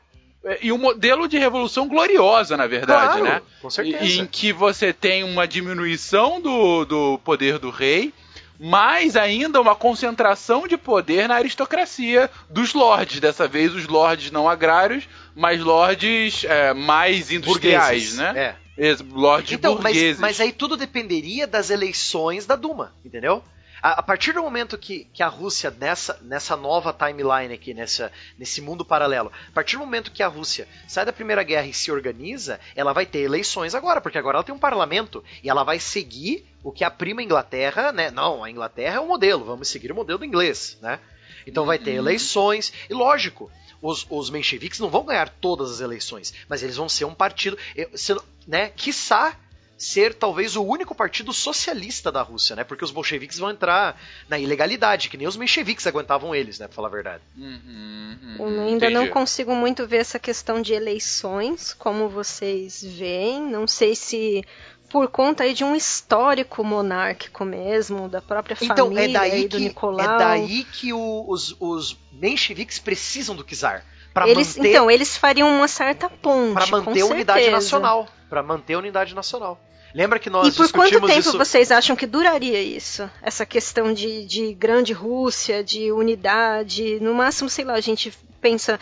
E 0.60 0.72
um 0.72 0.78
modelo 0.78 1.28
de 1.28 1.38
revolução 1.38 1.86
gloriosa, 1.88 2.56
na 2.56 2.66
verdade, 2.66 3.18
Claro, 3.20 3.24
né? 3.24 3.42
com 3.60 3.70
certeza. 3.70 4.04
Em 4.04 4.26
que 4.26 4.52
você 4.52 4.92
tem 4.92 5.22
uma 5.24 5.46
diminuição 5.46 6.40
do, 6.40 6.84
do 6.84 7.18
poder 7.24 7.58
do 7.60 7.70
rei, 7.70 8.12
mas 8.58 9.16
ainda 9.16 9.60
uma 9.60 9.74
concentração 9.74 10.66
de 10.68 10.76
poder 10.76 11.28
na 11.28 11.36
aristocracia 11.36 12.28
dos 12.50 12.72
lords. 12.74 13.18
Dessa 13.20 13.46
vez, 13.48 13.72
os 13.74 13.86
lords 13.88 14.30
não 14.32 14.48
agrários, 14.48 15.08
mas 15.34 15.60
lords 15.60 16.44
é, 16.44 16.72
mais 16.74 17.30
industriais, 17.32 18.16
Burgueses, 18.16 18.18
né? 18.18 18.32
É. 18.36 18.61
Lords 19.10 19.52
Então, 19.52 19.74
mas, 19.74 19.94
burgueses. 19.94 20.20
mas 20.20 20.40
aí 20.40 20.52
tudo 20.52 20.76
dependeria 20.76 21.46
das 21.46 21.70
eleições 21.70 22.46
da 22.46 22.56
Duma, 22.56 22.94
entendeu? 23.04 23.42
A, 23.82 23.98
a 23.98 24.02
partir 24.02 24.32
do 24.32 24.42
momento 24.42 24.78
que, 24.78 25.08
que 25.12 25.22
a 25.22 25.26
Rússia, 25.28 25.74
nessa, 25.78 26.18
nessa 26.22 26.56
nova 26.56 26.92
timeline 26.92 27.52
aqui, 27.52 27.74
nessa, 27.74 28.12
nesse 28.38 28.60
mundo 28.60 28.84
paralelo, 28.84 29.32
a 29.48 29.52
partir 29.52 29.76
do 29.76 29.80
momento 29.80 30.12
que 30.12 30.22
a 30.22 30.28
Rússia 30.28 30.68
sai 30.86 31.04
da 31.04 31.12
Primeira 31.12 31.42
Guerra 31.42 31.66
e 31.66 31.74
se 31.74 31.90
organiza, 31.90 32.60
ela 32.76 32.92
vai 32.92 33.04
ter 33.04 33.18
eleições 33.20 33.74
agora, 33.74 34.00
porque 34.00 34.18
agora 34.18 34.36
ela 34.36 34.44
tem 34.44 34.54
um 34.54 34.58
parlamento 34.58 35.22
e 35.42 35.50
ela 35.50 35.64
vai 35.64 35.80
seguir 35.80 36.46
o 36.62 36.70
que 36.70 36.84
a 36.84 36.90
prima 36.90 37.22
Inglaterra, 37.22 37.90
né? 37.90 38.10
Não, 38.10 38.44
a 38.44 38.50
Inglaterra 38.50 38.96
é 38.96 39.00
o 39.00 39.08
modelo, 39.08 39.44
vamos 39.44 39.66
seguir 39.68 39.90
o 39.90 39.96
modelo 39.96 40.20
do 40.20 40.24
inglês, 40.24 40.78
né? 40.80 41.00
Então 41.44 41.66
vai 41.66 41.76
ter 41.76 41.90
eleições, 41.94 42.72
e 42.88 42.94
lógico, 42.94 43.50
os, 43.82 44.06
os 44.08 44.30
mencheviques 44.30 44.78
não 44.80 44.88
vão 44.88 45.04
ganhar 45.04 45.28
todas 45.28 45.70
as 45.72 45.80
eleições, 45.80 46.32
mas 46.48 46.62
eles 46.62 46.76
vão 46.76 46.88
ser 46.88 47.04
um 47.04 47.14
partido, 47.14 47.58
eh, 47.76 47.88
se- 47.94 48.16
né, 48.46 48.68
quiçá 48.70 49.36
ser 49.76 50.14
talvez 50.14 50.54
o 50.54 50.62
único 50.62 50.94
partido 50.94 51.32
socialista 51.32 52.12
da 52.12 52.22
Rússia, 52.22 52.54
né, 52.54 52.62
porque 52.62 52.84
os 52.84 52.92
bolcheviques 52.92 53.36
vão 53.38 53.50
entrar 53.50 54.00
na 54.28 54.38
ilegalidade, 54.38 55.08
que 55.08 55.16
nem 55.16 55.26
os 55.26 55.36
mencheviques 55.36 55.84
aguentavam 55.88 56.32
eles, 56.32 56.60
né, 56.60 56.68
pra 56.68 56.76
falar 56.76 56.86
a 56.86 56.90
verdade. 56.92 57.22
Uhum, 57.36 58.16
uhum, 58.22 58.36
Eu 58.38 58.60
ainda 58.68 58.88
não 58.90 59.00
entendi. 59.00 59.12
consigo 59.12 59.52
muito 59.56 59.84
ver 59.84 59.96
essa 59.96 60.20
questão 60.20 60.62
de 60.62 60.72
eleições, 60.72 61.74
como 61.74 62.08
vocês 62.08 62.80
veem. 62.80 63.42
Não 63.42 63.66
sei 63.66 63.96
se 63.96 64.44
por 64.92 65.08
conta 65.08 65.42
aí 65.44 65.54
de 65.54 65.64
um 65.64 65.74
histórico 65.74 66.62
monárquico 66.62 67.44
mesmo, 67.44 68.08
da 68.08 68.20
própria 68.20 68.56
Então, 68.60 68.86
família 68.88 69.04
é 69.04 69.08
daí 69.08 69.32
aí 69.32 69.48
do 69.48 69.56
que, 69.56 69.62
Nicolau. 69.64 70.00
é 70.04 70.18
daí 70.18 70.64
que 70.64 70.92
o- 70.92 71.24
os, 71.26 71.56
os 71.58 71.96
mencheviques 72.12 72.78
precisam 72.78 73.34
do 73.34 73.42
czar, 73.42 73.84
para 74.12 74.28
eles, 74.28 74.56
manter, 74.56 74.68
então, 74.70 74.90
eles 74.90 75.16
fariam 75.16 75.48
uma 75.48 75.66
certa 75.66 76.10
ponte. 76.10 76.70
com 76.70 76.76
manter 76.76 77.00
a 77.00 77.06
unidade 77.06 77.38
certeza. 77.40 77.50
nacional, 77.50 78.06
para 78.28 78.42
manter 78.42 78.74
a 78.74 78.78
unidade 78.78 79.14
nacional. 79.14 79.58
Lembra 79.94 80.18
que 80.18 80.30
nós 80.30 80.54
E 80.54 80.56
por 80.56 80.70
quanto 80.72 81.00
tempo 81.06 81.18
isso 81.20 81.36
vocês 81.36 81.70
acham 81.70 81.94
que 81.94 82.06
duraria 82.06 82.60
isso? 82.62 83.08
Essa 83.20 83.44
questão 83.44 83.92
de, 83.92 84.24
de 84.24 84.54
grande 84.54 84.92
Rússia, 84.94 85.62
de 85.62 85.92
unidade, 85.92 86.98
no 87.00 87.12
máximo, 87.14 87.48
sei 87.50 87.64
lá, 87.64 87.74
a 87.74 87.80
gente 87.80 88.10
pensa 88.40 88.80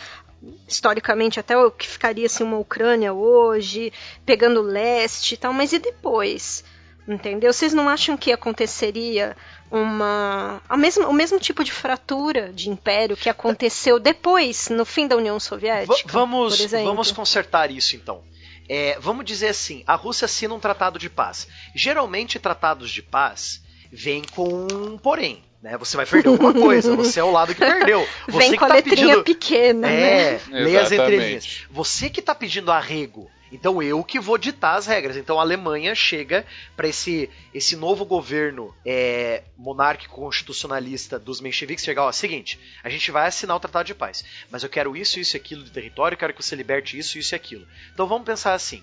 historicamente 0.67 1.39
até 1.39 1.57
o 1.57 1.71
que 1.71 1.87
ficaria 1.87 2.25
assim 2.25 2.43
uma 2.43 2.57
Ucrânia 2.57 3.13
hoje, 3.13 3.93
pegando 4.25 4.61
o 4.61 4.63
leste 4.63 5.33
e 5.33 5.37
tal, 5.37 5.53
mas 5.53 5.73
e 5.73 5.79
depois? 5.79 6.63
Entendeu? 7.07 7.51
Vocês 7.51 7.73
não 7.73 7.89
acham 7.89 8.15
que 8.15 8.31
aconteceria 8.31 9.35
uma 9.71 10.61
a 10.69 10.77
mesma, 10.77 11.07
o 11.07 11.13
mesmo 11.13 11.39
tipo 11.39 11.63
de 11.63 11.71
fratura 11.71 12.53
de 12.53 12.69
império 12.69 13.17
que 13.17 13.29
aconteceu 13.29 13.99
depois, 13.99 14.69
no 14.69 14.85
fim 14.85 15.07
da 15.07 15.15
União 15.15 15.39
Soviética? 15.39 16.11
vamos, 16.11 16.57
por 16.57 16.63
exemplo? 16.63 16.85
vamos 16.85 17.11
consertar 17.11 17.71
isso 17.71 17.95
então. 17.95 18.23
É, 18.69 18.97
vamos 18.99 19.25
dizer 19.25 19.49
assim: 19.49 19.83
a 19.87 19.95
Rússia 19.95 20.25
assina 20.25 20.53
um 20.53 20.59
tratado 20.59 20.99
de 20.99 21.09
paz. 21.09 21.47
Geralmente, 21.75 22.39
tratados 22.39 22.91
de 22.91 23.01
paz 23.01 23.61
vêm 23.91 24.23
com 24.33 24.67
um 24.71 24.97
porém. 24.97 25.43
Né? 25.61 25.77
Você 25.77 25.95
vai 25.95 26.05
perder 26.05 26.29
alguma 26.29 26.53
coisa, 26.53 26.95
você 26.97 27.19
é 27.19 27.23
o 27.23 27.31
lado 27.31 27.53
que 27.53 27.59
perdeu. 27.59 28.07
Você 28.27 28.37
Vem 28.37 28.51
que 28.51 28.57
com 28.57 28.65
a 28.65 28.67
tá 28.69 28.73
letrinha 28.75 28.95
pedindo... 28.95 29.23
pequena, 29.23 29.87
né? 29.87 30.33
É, 30.33 30.41
leia 30.49 30.81
as 30.81 30.91
entrelinhas. 30.91 31.65
Você 31.69 32.09
que 32.09 32.21
tá 32.21 32.33
pedindo 32.33 32.71
arrego. 32.71 33.29
Então 33.51 33.83
eu 33.83 34.01
que 34.03 34.19
vou 34.19 34.37
ditar 34.37 34.77
as 34.77 34.87
regras. 34.87 35.17
Então 35.17 35.37
a 35.37 35.41
Alemanha 35.41 35.93
chega 35.93 36.45
para 36.75 36.87
esse, 36.87 37.29
esse 37.53 37.75
novo 37.75 38.05
governo 38.05 38.73
é, 38.85 39.43
monárquico 39.57 40.15
constitucionalista 40.15 41.19
dos 41.19 41.41
mencheviques 41.41 41.83
chegar, 41.83 42.05
ó, 42.05 42.11
seguinte, 42.11 42.57
a 42.83 42.89
gente 42.89 43.11
vai 43.11 43.27
assinar 43.27 43.57
o 43.57 43.59
tratado 43.59 43.85
de 43.85 43.93
paz, 43.93 44.23
mas 44.49 44.63
eu 44.63 44.69
quero 44.69 44.95
isso, 44.95 45.19
isso 45.19 45.35
e 45.35 45.37
aquilo 45.37 45.63
de 45.63 45.71
território, 45.71 46.15
eu 46.15 46.19
quero 46.19 46.33
que 46.33 46.41
você 46.41 46.55
liberte 46.55 46.97
isso, 46.97 47.17
isso 47.19 47.35
e 47.35 47.37
aquilo. 47.37 47.67
Então 47.93 48.07
vamos 48.07 48.25
pensar 48.25 48.53
assim. 48.53 48.81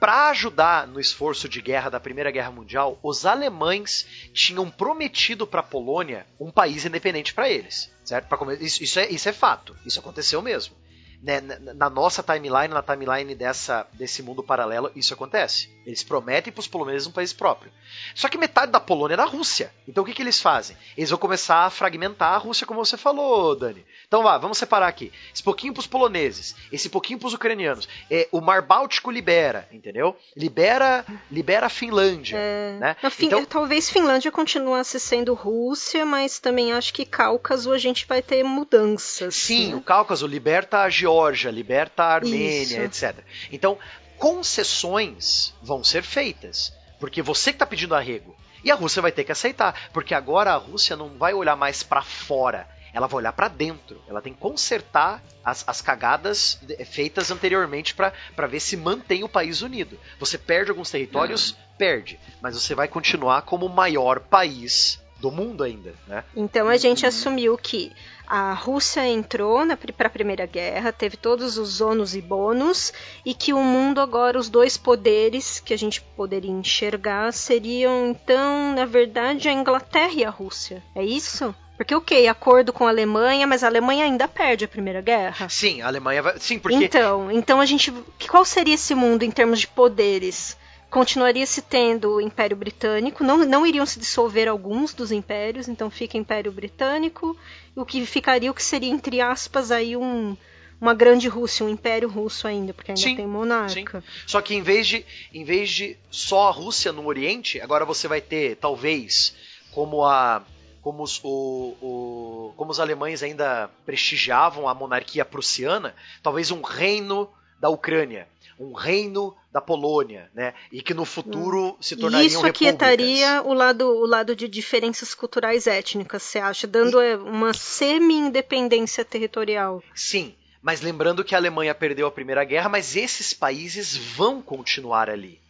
Para 0.00 0.30
ajudar 0.30 0.86
no 0.86 0.98
esforço 0.98 1.46
de 1.46 1.60
guerra 1.60 1.90
da 1.90 2.00
Primeira 2.00 2.30
Guerra 2.30 2.50
Mundial, 2.50 2.98
os 3.02 3.26
alemães 3.26 4.06
tinham 4.32 4.70
prometido 4.70 5.46
para 5.46 5.60
a 5.60 5.62
Polônia 5.62 6.26
um 6.40 6.50
país 6.50 6.86
independente 6.86 7.34
para 7.34 7.50
eles, 7.50 7.92
certo? 8.02 8.34
Isso, 8.62 8.82
isso 8.82 8.98
é, 8.98 9.10
isso 9.10 9.28
é 9.28 9.32
fato, 9.32 9.76
isso 9.84 10.00
aconteceu 10.00 10.40
mesmo. 10.40 10.74
Né, 11.22 11.40
na, 11.40 11.90
nossa 11.90 12.22
timeline, 12.22 12.68
na 12.72 12.82
timeline 12.82 13.34
dessa, 13.34 13.86
desse 13.92 14.22
mundo 14.22 14.42
paralelo, 14.42 14.90
isso 14.96 15.12
acontece. 15.12 15.68
Eles 15.84 16.02
prometem 16.02 16.50
para 16.50 16.60
os 16.60 16.66
poloneses 16.66 17.06
um 17.06 17.12
país 17.12 17.30
próprio. 17.32 17.70
Só 18.14 18.26
que 18.28 18.38
metade 18.38 18.72
da 18.72 18.80
Polônia 18.80 19.14
é 19.14 19.16
da 19.18 19.24
Rússia. 19.26 19.70
Então 19.86 20.02
o 20.02 20.06
que, 20.06 20.14
que 20.14 20.22
eles 20.22 20.40
fazem? 20.40 20.76
Eles 20.96 21.10
vão 21.10 21.18
começar 21.18 21.66
a 21.66 21.70
fragmentar 21.70 22.32
a 22.32 22.38
Rússia, 22.38 22.66
como 22.66 22.82
você 22.82 22.96
falou, 22.96 23.54
Dani. 23.54 23.84
Então 24.08 24.22
vá, 24.22 24.38
vamos 24.38 24.56
separar 24.56 24.88
aqui. 24.88 25.12
Esse 25.34 25.42
pouquinho 25.42 25.74
para 25.74 25.80
os 25.80 25.86
poloneses, 25.86 26.56
esse 26.72 26.88
pouquinho 26.88 27.18
para 27.18 27.28
os 27.28 27.34
ucranianos. 27.34 27.86
É, 28.10 28.26
o 28.32 28.40
Mar 28.40 28.62
Báltico 28.62 29.10
libera, 29.10 29.68
entendeu? 29.70 30.16
Libera, 30.34 31.04
libera 31.30 31.66
a 31.66 31.70
Finlândia. 31.70 32.38
Né? 32.38 32.96
Na 33.02 33.10
Fin- 33.10 33.26
Então, 33.26 33.44
Talvez 33.44 33.90
Finlândia 33.90 34.32
continuasse 34.32 34.98
sendo 34.98 35.34
Rússia, 35.34 36.06
mas 36.06 36.38
também 36.38 36.72
acho 36.72 36.94
que 36.94 37.04
Cáucaso 37.04 37.72
a 37.72 37.78
gente 37.78 38.06
vai 38.06 38.22
ter 38.22 38.42
mudanças. 38.42 39.34
Sim, 39.34 39.70
né? 39.70 39.74
o 39.76 39.80
Cáucaso 39.82 40.26
liberta 40.26 40.78
a 40.82 40.88
Geórgia, 40.88 41.09
liberta 41.50 42.04
a 42.04 42.14
Armênia, 42.14 42.84
Isso. 42.84 43.04
etc. 43.04 43.24
Então, 43.50 43.78
concessões 44.18 45.54
vão 45.62 45.82
ser 45.82 46.02
feitas, 46.02 46.72
porque 46.98 47.22
você 47.22 47.50
que 47.50 47.56
está 47.56 47.66
pedindo 47.66 47.94
arrego. 47.94 48.36
E 48.62 48.70
a 48.70 48.74
Rússia 48.74 49.00
vai 49.00 49.10
ter 49.10 49.24
que 49.24 49.32
aceitar, 49.32 49.88
porque 49.92 50.14
agora 50.14 50.52
a 50.52 50.56
Rússia 50.56 50.94
não 50.94 51.16
vai 51.16 51.32
olhar 51.32 51.56
mais 51.56 51.82
para 51.82 52.02
fora, 52.02 52.68
ela 52.92 53.06
vai 53.06 53.18
olhar 53.18 53.32
para 53.32 53.48
dentro. 53.48 54.02
Ela 54.08 54.20
tem 54.20 54.34
que 54.34 54.40
consertar 54.40 55.22
as, 55.44 55.64
as 55.66 55.80
cagadas 55.80 56.60
feitas 56.86 57.30
anteriormente 57.30 57.94
para 57.94 58.46
ver 58.46 58.60
se 58.60 58.76
mantém 58.76 59.24
o 59.24 59.28
país 59.28 59.62
unido. 59.62 59.98
Você 60.18 60.36
perde 60.36 60.70
alguns 60.70 60.90
territórios, 60.90 61.56
perde, 61.78 62.18
mas 62.40 62.60
você 62.60 62.74
vai 62.74 62.88
continuar 62.88 63.42
como 63.42 63.66
o 63.66 63.74
maior 63.74 64.20
país 64.20 65.00
do 65.20 65.30
mundo 65.30 65.62
ainda, 65.62 65.94
né? 66.06 66.24
Então 66.34 66.68
a 66.68 66.76
gente 66.76 67.06
assumiu 67.06 67.56
que 67.56 67.92
a 68.26 68.52
Rússia 68.52 69.06
entrou 69.06 69.60
para 69.96 70.06
a 70.06 70.10
Primeira 70.10 70.46
Guerra, 70.46 70.92
teve 70.92 71.16
todos 71.16 71.58
os 71.58 71.80
ônus 71.80 72.14
e 72.14 72.22
bônus, 72.22 72.92
e 73.26 73.34
que 73.34 73.52
o 73.52 73.62
mundo 73.62 74.00
agora, 74.00 74.38
os 74.38 74.48
dois 74.48 74.76
poderes 74.76 75.60
que 75.60 75.74
a 75.74 75.76
gente 75.76 76.00
poderia 76.00 76.50
enxergar 76.50 77.32
seriam, 77.32 78.06
então, 78.06 78.72
na 78.74 78.84
verdade, 78.84 79.48
a 79.48 79.52
Inglaterra 79.52 80.12
e 80.14 80.24
a 80.24 80.30
Rússia. 80.30 80.82
É 80.94 81.04
isso? 81.04 81.54
Porque, 81.76 81.94
ok, 81.94 82.28
acordo 82.28 82.74
com 82.74 82.86
a 82.86 82.90
Alemanha, 82.90 83.46
mas 83.46 83.64
a 83.64 83.66
Alemanha 83.66 84.04
ainda 84.04 84.28
perde 84.28 84.66
a 84.66 84.68
Primeira 84.68 85.00
Guerra. 85.00 85.48
Sim, 85.48 85.80
a 85.80 85.86
Alemanha 85.86 86.22
vai. 86.22 86.38
Sim, 86.38 86.58
porque 86.58 86.76
Então, 86.76 87.32
então 87.32 87.58
a 87.58 87.64
gente. 87.64 87.90
Qual 88.28 88.44
seria 88.44 88.74
esse 88.74 88.94
mundo 88.94 89.22
em 89.22 89.30
termos 89.30 89.60
de 89.60 89.66
poderes? 89.66 90.58
Continuaria 90.90 91.46
se 91.46 91.62
tendo 91.62 92.14
o 92.16 92.20
Império 92.20 92.56
Britânico, 92.56 93.22
não, 93.24 93.38
não 93.38 93.64
iriam 93.66 93.86
se 93.86 93.98
dissolver 94.00 94.48
alguns 94.48 94.92
dos 94.92 95.12
impérios, 95.12 95.68
então 95.68 95.88
fica 95.88 96.18
Império 96.18 96.50
Britânico, 96.52 97.36
o 97.76 97.84
que 97.86 98.04
ficaria 98.04 98.50
o 98.50 98.54
que 98.54 98.62
seria, 98.62 98.90
entre 98.90 99.20
aspas, 99.20 99.70
aí 99.70 99.96
um, 99.96 100.36
uma 100.80 100.92
grande 100.92 101.28
Rússia, 101.28 101.64
um 101.64 101.68
Império 101.68 102.08
Russo 102.08 102.46
ainda, 102.48 102.74
porque 102.74 102.90
ainda 102.90 103.00
Sim, 103.00 103.16
tem 103.16 103.26
monarca. 103.26 104.02
Só 104.26 104.40
que 104.40 104.54
em 104.54 104.62
vez 104.62 104.86
de 104.88 105.04
em 105.32 105.44
vez 105.44 105.70
de 105.70 105.96
só 106.10 106.48
a 106.48 106.50
Rússia 106.50 106.90
no 106.92 107.06
Oriente, 107.06 107.60
agora 107.60 107.84
você 107.84 108.08
vai 108.08 108.20
ter 108.20 108.56
talvez 108.56 109.34
como 109.72 110.04
a 110.04 110.42
como 110.82 111.02
os, 111.02 111.20
o, 111.22 111.76
o- 111.82 112.54
como 112.56 112.70
os 112.70 112.80
alemães 112.80 113.22
ainda 113.22 113.70
prestigiavam 113.84 114.66
a 114.66 114.74
monarquia 114.74 115.24
prussiana, 115.26 115.94
talvez 116.22 116.50
um 116.50 116.62
reino 116.62 117.28
da 117.60 117.68
Ucrânia, 117.68 118.26
um 118.60 118.74
reino 118.74 119.34
da 119.50 119.60
Polônia, 119.60 120.30
né? 120.34 120.52
E 120.70 120.82
que 120.82 120.92
no 120.92 121.06
futuro 121.06 121.76
se 121.80 121.94
E 121.94 121.96
tornariam 121.96 122.26
isso 122.26 122.46
aquietaria 122.46 123.42
o 123.42 123.54
lado, 123.54 123.88
o 123.88 124.06
lado 124.06 124.36
de 124.36 124.46
diferenças 124.46 125.14
culturais 125.14 125.66
étnicas, 125.66 126.22
você 126.22 126.38
acha? 126.38 126.66
Dando 126.66 127.00
é, 127.00 127.16
uma 127.16 127.54
semi-independência 127.54 129.04
territorial. 129.04 129.82
Sim, 129.94 130.34
mas 130.62 130.80
lembrando 130.82 131.24
que 131.24 131.34
a 131.34 131.38
Alemanha 131.38 131.74
perdeu 131.74 132.06
a 132.06 132.10
Primeira 132.10 132.44
Guerra, 132.44 132.68
mas 132.68 132.96
esses 132.96 133.32
países 133.32 133.96
vão 133.96 134.42
continuar 134.42 135.08
ali. 135.08 135.40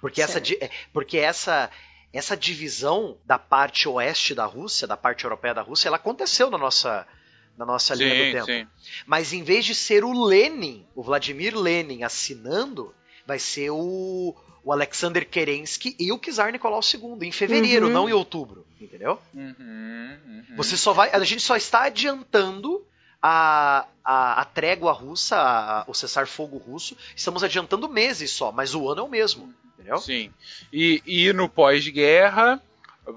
Porque 0.00 0.20
essa, 0.20 0.34
Certo. 0.34 0.44
di- 0.46 0.58
é, 0.60 0.70
porque 0.92 1.18
essa, 1.18 1.70
essa 2.12 2.36
divisão 2.36 3.16
da 3.24 3.38
parte 3.38 3.88
oeste 3.88 4.34
da 4.34 4.44
Rússia, 4.46 4.86
da 4.86 4.96
parte 4.96 5.24
europeia 5.24 5.54
da 5.54 5.62
Rússia, 5.62 5.88
ela 5.88 5.96
aconteceu 5.96 6.50
na 6.50 6.58
nossa, 6.58 7.06
na 7.58 7.66
nossa 7.66 7.94
linha 7.94 8.14
do 8.14 8.22
Sim, 8.24 8.32
tempo. 8.32 8.46
sim. 8.46 8.66
Mas 9.06 9.32
em 9.32 9.42
vez 9.42 9.64
de 9.66 9.74
ser 9.74 10.04
o 10.04 10.24
Lenin, 10.24 10.86
o 10.94 11.02
Vladimir 11.02 11.54
Lenin 11.58 12.04
assinando, 12.04 12.94
vai 13.26 13.38
ser 13.38 13.70
o, 13.70 14.34
o 14.64 14.72
Alexander 14.72 15.28
Kerensky 15.28 15.96
e 15.98 16.12
o 16.12 16.18
Czar 16.18 16.52
Nicolau 16.52 16.80
II, 16.80 17.26
em 17.28 17.32
fevereiro, 17.32 17.86
Uhum. 17.88 17.92
não 17.92 18.08
em 18.08 18.12
outubro. 18.12 18.64
Entendeu? 18.80 19.20
Uhum, 19.34 19.52
uhum. 20.26 20.44
Você 20.56 20.76
só 20.76 20.92
vai. 20.92 21.10
A 21.10 21.18
gente 21.24 21.42
só 21.42 21.56
está 21.56 21.82
adiantando 21.82 22.86
a, 23.20 23.86
a, 24.04 24.40
a 24.40 24.44
trégua 24.44 24.92
russa, 24.92 25.36
a- 25.36 25.84
o 25.88 25.92
cessar-fogo 25.94 26.56
russo. 26.58 26.96
Estamos 27.16 27.42
adiantando 27.42 27.88
meses 27.88 28.30
só, 28.30 28.52
mas 28.52 28.74
o 28.76 28.88
ano 28.88 29.00
é 29.00 29.04
o 29.04 29.08
mesmo. 29.08 29.52
Entendeu? 29.74 29.98
Sim. 29.98 30.30
E, 30.72 31.02
e 31.04 31.32
no 31.32 31.48
pós-guerra, 31.48 32.62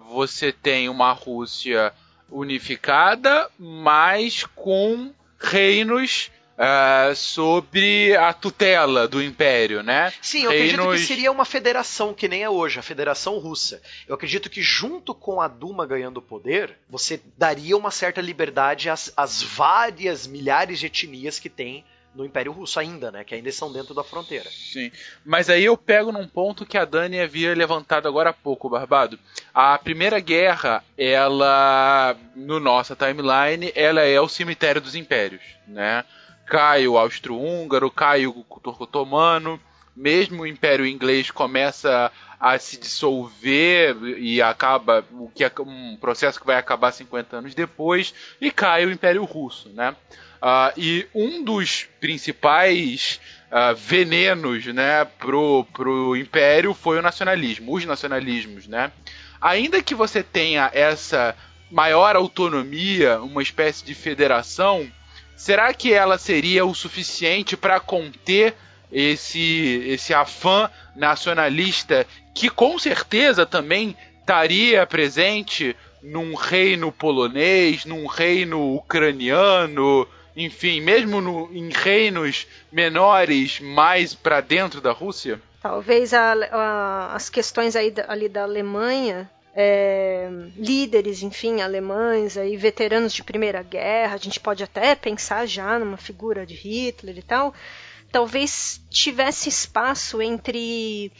você 0.10 0.52
tem 0.52 0.90
uma 0.90 1.12
Rússia 1.12 1.94
unificada, 2.32 3.50
mas 3.60 4.44
com 4.56 5.14
reinos 5.40 6.32
ah, 6.58 7.12
sobre 7.16 8.16
a 8.16 8.32
tutela 8.34 9.08
do 9.08 9.22
Império, 9.22 9.82
né? 9.82 10.14
Sim, 10.22 10.44
eu 10.44 10.52
acredito 10.52 10.78
Reinos- 10.78 11.02
que 11.02 11.08
seria 11.08 11.32
uma 11.32 11.46
federação 11.46 12.14
que 12.14 12.28
nem 12.28 12.44
é 12.44 12.50
hoje, 12.50 12.78
a 12.80 12.84
Federação 12.84 13.40
Russa. 13.40 13.82
Eu 14.08 14.14
acredito 14.16 14.50
que 14.50 14.62
junto 14.62 15.16
com 15.16 15.42
a 15.42 15.48
Duma 15.48 15.86
ganhando 15.88 16.22
poder, 16.22 16.78
você 16.90 17.20
daria 17.38 17.76
uma 17.76 17.90
certa 17.90 18.22
liberdade 18.22 18.90
às, 18.90 19.12
às 19.18 19.42
várias 19.42 20.28
milhares 20.28 20.80
de 20.80 20.86
etnias 20.86 21.40
que 21.40 21.50
tem 21.50 21.84
no 22.14 22.26
Império 22.26 22.52
Russo 22.52 22.80
ainda, 22.80 23.12
né? 23.12 23.24
Que 23.24 23.36
ainda 23.36 23.50
estão 23.50 23.72
dentro 23.72 23.94
da 23.94 24.04
fronteira. 24.04 24.50
Sim. 24.50 24.92
Mas 25.26 25.50
aí 25.50 25.64
eu 25.64 25.78
pego 25.78 26.12
num 26.12 26.28
ponto 26.28 26.66
que 26.66 26.78
a 26.78 26.86
Dani 26.86 27.20
havia 27.20 27.56
levantado 27.56 28.08
agora 28.08 28.32
há 28.32 28.34
pouco, 28.34 28.70
Barbado. 28.70 29.18
A 29.54 29.78
Primeira 29.78 30.20
Guerra, 30.20 30.84
ela, 30.98 32.16
no 32.36 32.60
nossa 32.60 32.96
timeline, 32.96 33.72
ela 33.76 34.02
é 34.02 34.20
o 34.20 34.28
cemitério 34.28 34.82
dos 34.82 34.96
impérios, 34.96 35.42
né? 35.68 36.04
Cai 36.46 36.88
o 36.88 36.98
Austro-Húngaro, 36.98 37.90
cai 37.90 38.28
o 38.28 38.46
Turco 38.62 38.84
Otomano, 38.84 39.60
mesmo 39.96 40.44
o 40.44 40.48
Império 40.48 40.86
Inglês 40.86 41.32
começa 41.32 42.12
a 42.40 42.58
se 42.58 42.78
dissolver 42.80 43.96
e 44.18 44.42
acaba 44.42 45.06
o 45.12 45.30
que 45.30 45.44
é 45.44 45.52
um 45.60 45.96
processo 45.98 46.40
que 46.40 46.46
vai 46.46 46.56
acabar 46.56 46.92
50 46.92 47.38
anos 47.38 47.54
depois 47.54 48.14
e 48.40 48.50
cai 48.50 48.86
o 48.86 48.92
Império 48.92 49.24
Russo, 49.24 49.70
né? 49.70 49.96
Ah, 50.42 50.74
e 50.76 51.08
um 51.14 51.44
dos 51.44 51.88
principais 52.00 53.22
ah, 53.52 53.74
venenos, 53.74 54.66
né, 54.66 55.06
pro, 55.06 55.66
pro 55.72 56.16
Império 56.16 56.74
foi 56.74 56.98
o 56.98 57.02
nacionalismo, 57.02 57.76
os 57.76 57.86
nacionalismos, 57.86 58.68
né? 58.68 58.92
Ainda 59.40 59.84
que 59.84 59.94
você 59.94 60.24
tenha 60.24 60.72
essa 60.74 61.36
maior 61.70 62.16
autonomia, 62.16 63.22
uma 63.22 63.44
espécie 63.44 63.86
de 63.86 63.94
federação, 63.94 64.92
será 65.36 65.74
que 65.74 65.94
ela 65.94 66.18
seria 66.18 66.66
o 66.66 66.74
suficiente 66.74 67.56
para 67.56 67.80
conter 67.80 68.56
esse 68.92 69.84
esse 69.88 70.14
afã 70.14 70.70
nacionalista 70.96 72.06
que 72.34 72.50
com 72.50 72.78
certeza 72.80 73.46
também 73.46 73.96
estaria 74.20 74.86
presente 74.86 75.76
num 76.02 76.34
reino 76.36 76.92
polonês, 76.92 77.86
num 77.86 78.06
reino 78.08 78.76
ucraniano, 78.76 80.08
enfim, 80.36 80.82
mesmo 80.82 81.22
no- 81.22 81.50
em 81.54 81.70
reinos 81.70 82.48
menores 82.72 83.60
mais 83.60 84.14
para 84.16 84.42
dentro 84.42 84.82
da 84.82 84.92
Rússia? 84.92 85.40
Talvez 85.62 86.14
a- 86.14 86.34
a- 86.52 87.16
as 87.16 87.30
questões 87.30 87.76
aí 87.76 87.94
ali 88.08 88.28
da 88.28 88.44
Alemanha, 88.44 89.30
é, 89.54 90.28
líderes, 90.56 91.22
enfim, 91.22 91.62
alemães, 91.62 92.38
aí, 92.38 92.56
veteranos 92.58 93.14
de 93.14 93.24
Primeira 93.24 93.62
Guerra, 93.62 94.16
a 94.16 94.18
gente 94.18 94.40
pode 94.40 94.64
até 94.64 94.96
pensar 94.96 95.46
já 95.46 95.78
numa 95.78 95.98
figura 95.98 96.46
de 96.46 96.56
Hitler 96.56 97.18
e 97.18 97.22
tal, 97.22 97.54
talvez 98.12 98.82
tivesse 98.90 99.50
espaço 99.50 100.22
entre 100.22 101.12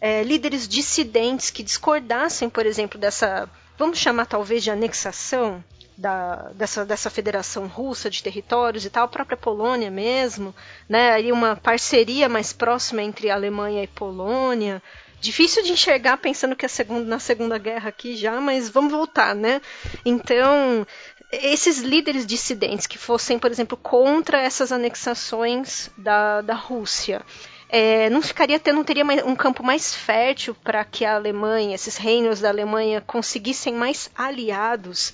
é, 0.00 0.22
líderes 0.22 0.66
dissidentes 0.68 1.50
que 1.50 1.62
discordassem, 1.62 2.48
por 2.48 2.66
exemplo, 2.66 2.98
dessa, 2.98 3.48
vamos 3.78 3.98
chamar 3.98 4.26
talvez 4.26 4.62
de 4.62 4.70
anexação 4.70 5.62
da, 5.96 6.50
dessa, 6.54 6.84
dessa 6.84 7.08
federação 7.08 7.66
russa 7.66 8.10
de 8.10 8.22
territórios 8.22 8.84
e 8.84 8.90
tal, 8.90 9.04
a 9.04 9.08
própria 9.08 9.36
Polônia 9.36 9.90
mesmo, 9.90 10.54
né, 10.88 11.12
aí 11.12 11.32
uma 11.32 11.56
parceria 11.56 12.28
mais 12.28 12.52
próxima 12.52 13.02
entre 13.02 13.30
Alemanha 13.30 13.82
e 13.82 13.88
Polônia. 13.88 14.82
Difícil 15.18 15.62
de 15.62 15.72
enxergar 15.72 16.18
pensando 16.18 16.54
que 16.54 16.66
é 16.66 16.68
segunda, 16.68 17.04
na 17.06 17.18
Segunda 17.18 17.56
Guerra 17.56 17.88
aqui 17.88 18.14
já, 18.14 18.38
mas 18.38 18.68
vamos 18.68 18.92
voltar, 18.92 19.34
né? 19.34 19.62
Então, 20.04 20.86
esses 21.30 21.78
líderes 21.80 22.26
dissidentes 22.26 22.86
que 22.86 22.98
fossem, 22.98 23.38
por 23.38 23.50
exemplo, 23.50 23.76
contra 23.76 24.40
essas 24.40 24.70
anexações 24.70 25.90
da, 25.96 26.40
da 26.40 26.54
Rússia, 26.54 27.22
é, 27.68 28.08
não 28.10 28.22
ficaria 28.22 28.60
não 28.72 28.84
teria 28.84 29.04
um 29.24 29.34
campo 29.34 29.62
mais 29.62 29.94
fértil 29.94 30.54
para 30.54 30.84
que 30.84 31.04
a 31.04 31.16
Alemanha, 31.16 31.74
esses 31.74 31.96
reinos 31.96 32.40
da 32.40 32.48
Alemanha, 32.48 33.00
conseguissem 33.00 33.74
mais 33.74 34.08
aliados 34.14 35.12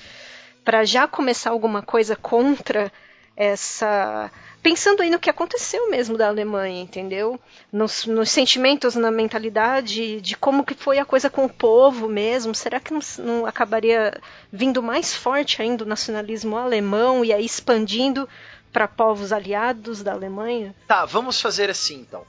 para 0.65 0.85
já 0.85 1.09
começar 1.09 1.51
alguma 1.51 1.83
coisa 1.83 2.15
contra 2.15 2.93
essa. 3.37 4.31
Pensando 4.63 5.03
aí 5.03 5.11
no 5.11 5.19
que 5.19 5.29
aconteceu 5.29 5.91
mesmo 5.91 6.17
da 6.17 6.29
Alemanha, 6.29 6.81
entendeu? 6.83 7.39
Nos, 7.73 8.07
nos 8.07 8.31
sentimentos, 8.31 8.95
na 8.95 9.11
mentalidade, 9.11 10.21
de 10.21 10.37
como 10.37 10.65
que 10.65 10.75
foi 10.75 10.99
a 10.99 11.05
coisa 11.05 11.29
com 11.29 11.45
o 11.45 11.49
povo 11.49 12.09
mesmo. 12.09 12.55
Será 12.55 12.79
que 12.79 12.93
não, 12.93 13.01
não 13.19 13.47
acabaria 13.47 14.15
vindo 14.53 14.83
mais 14.83 15.15
forte 15.15 15.61
ainda 15.61 15.85
o 15.85 15.89
nacionalismo 15.89 16.57
alemão 16.57 17.25
e 17.25 17.33
aí 17.33 17.45
expandindo 17.45 18.29
para 18.73 18.87
povos 18.87 19.33
aliados 19.33 20.03
da 20.03 20.13
Alemanha? 20.13 20.75
Tá, 20.87 21.05
vamos 21.07 21.41
fazer 21.41 21.69
assim 21.69 21.97
então. 21.97 22.23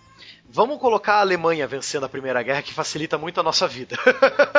Vamos 0.50 0.80
colocar 0.80 1.16
a 1.16 1.22
Alemanha 1.22 1.66
vencendo 1.66 2.06
a 2.06 2.10
Primeira 2.10 2.42
Guerra, 2.44 2.62
que 2.62 2.74
facilita 2.74 3.18
muito 3.18 3.40
a 3.40 3.44
nossa 3.44 3.68
vida. 3.68 3.98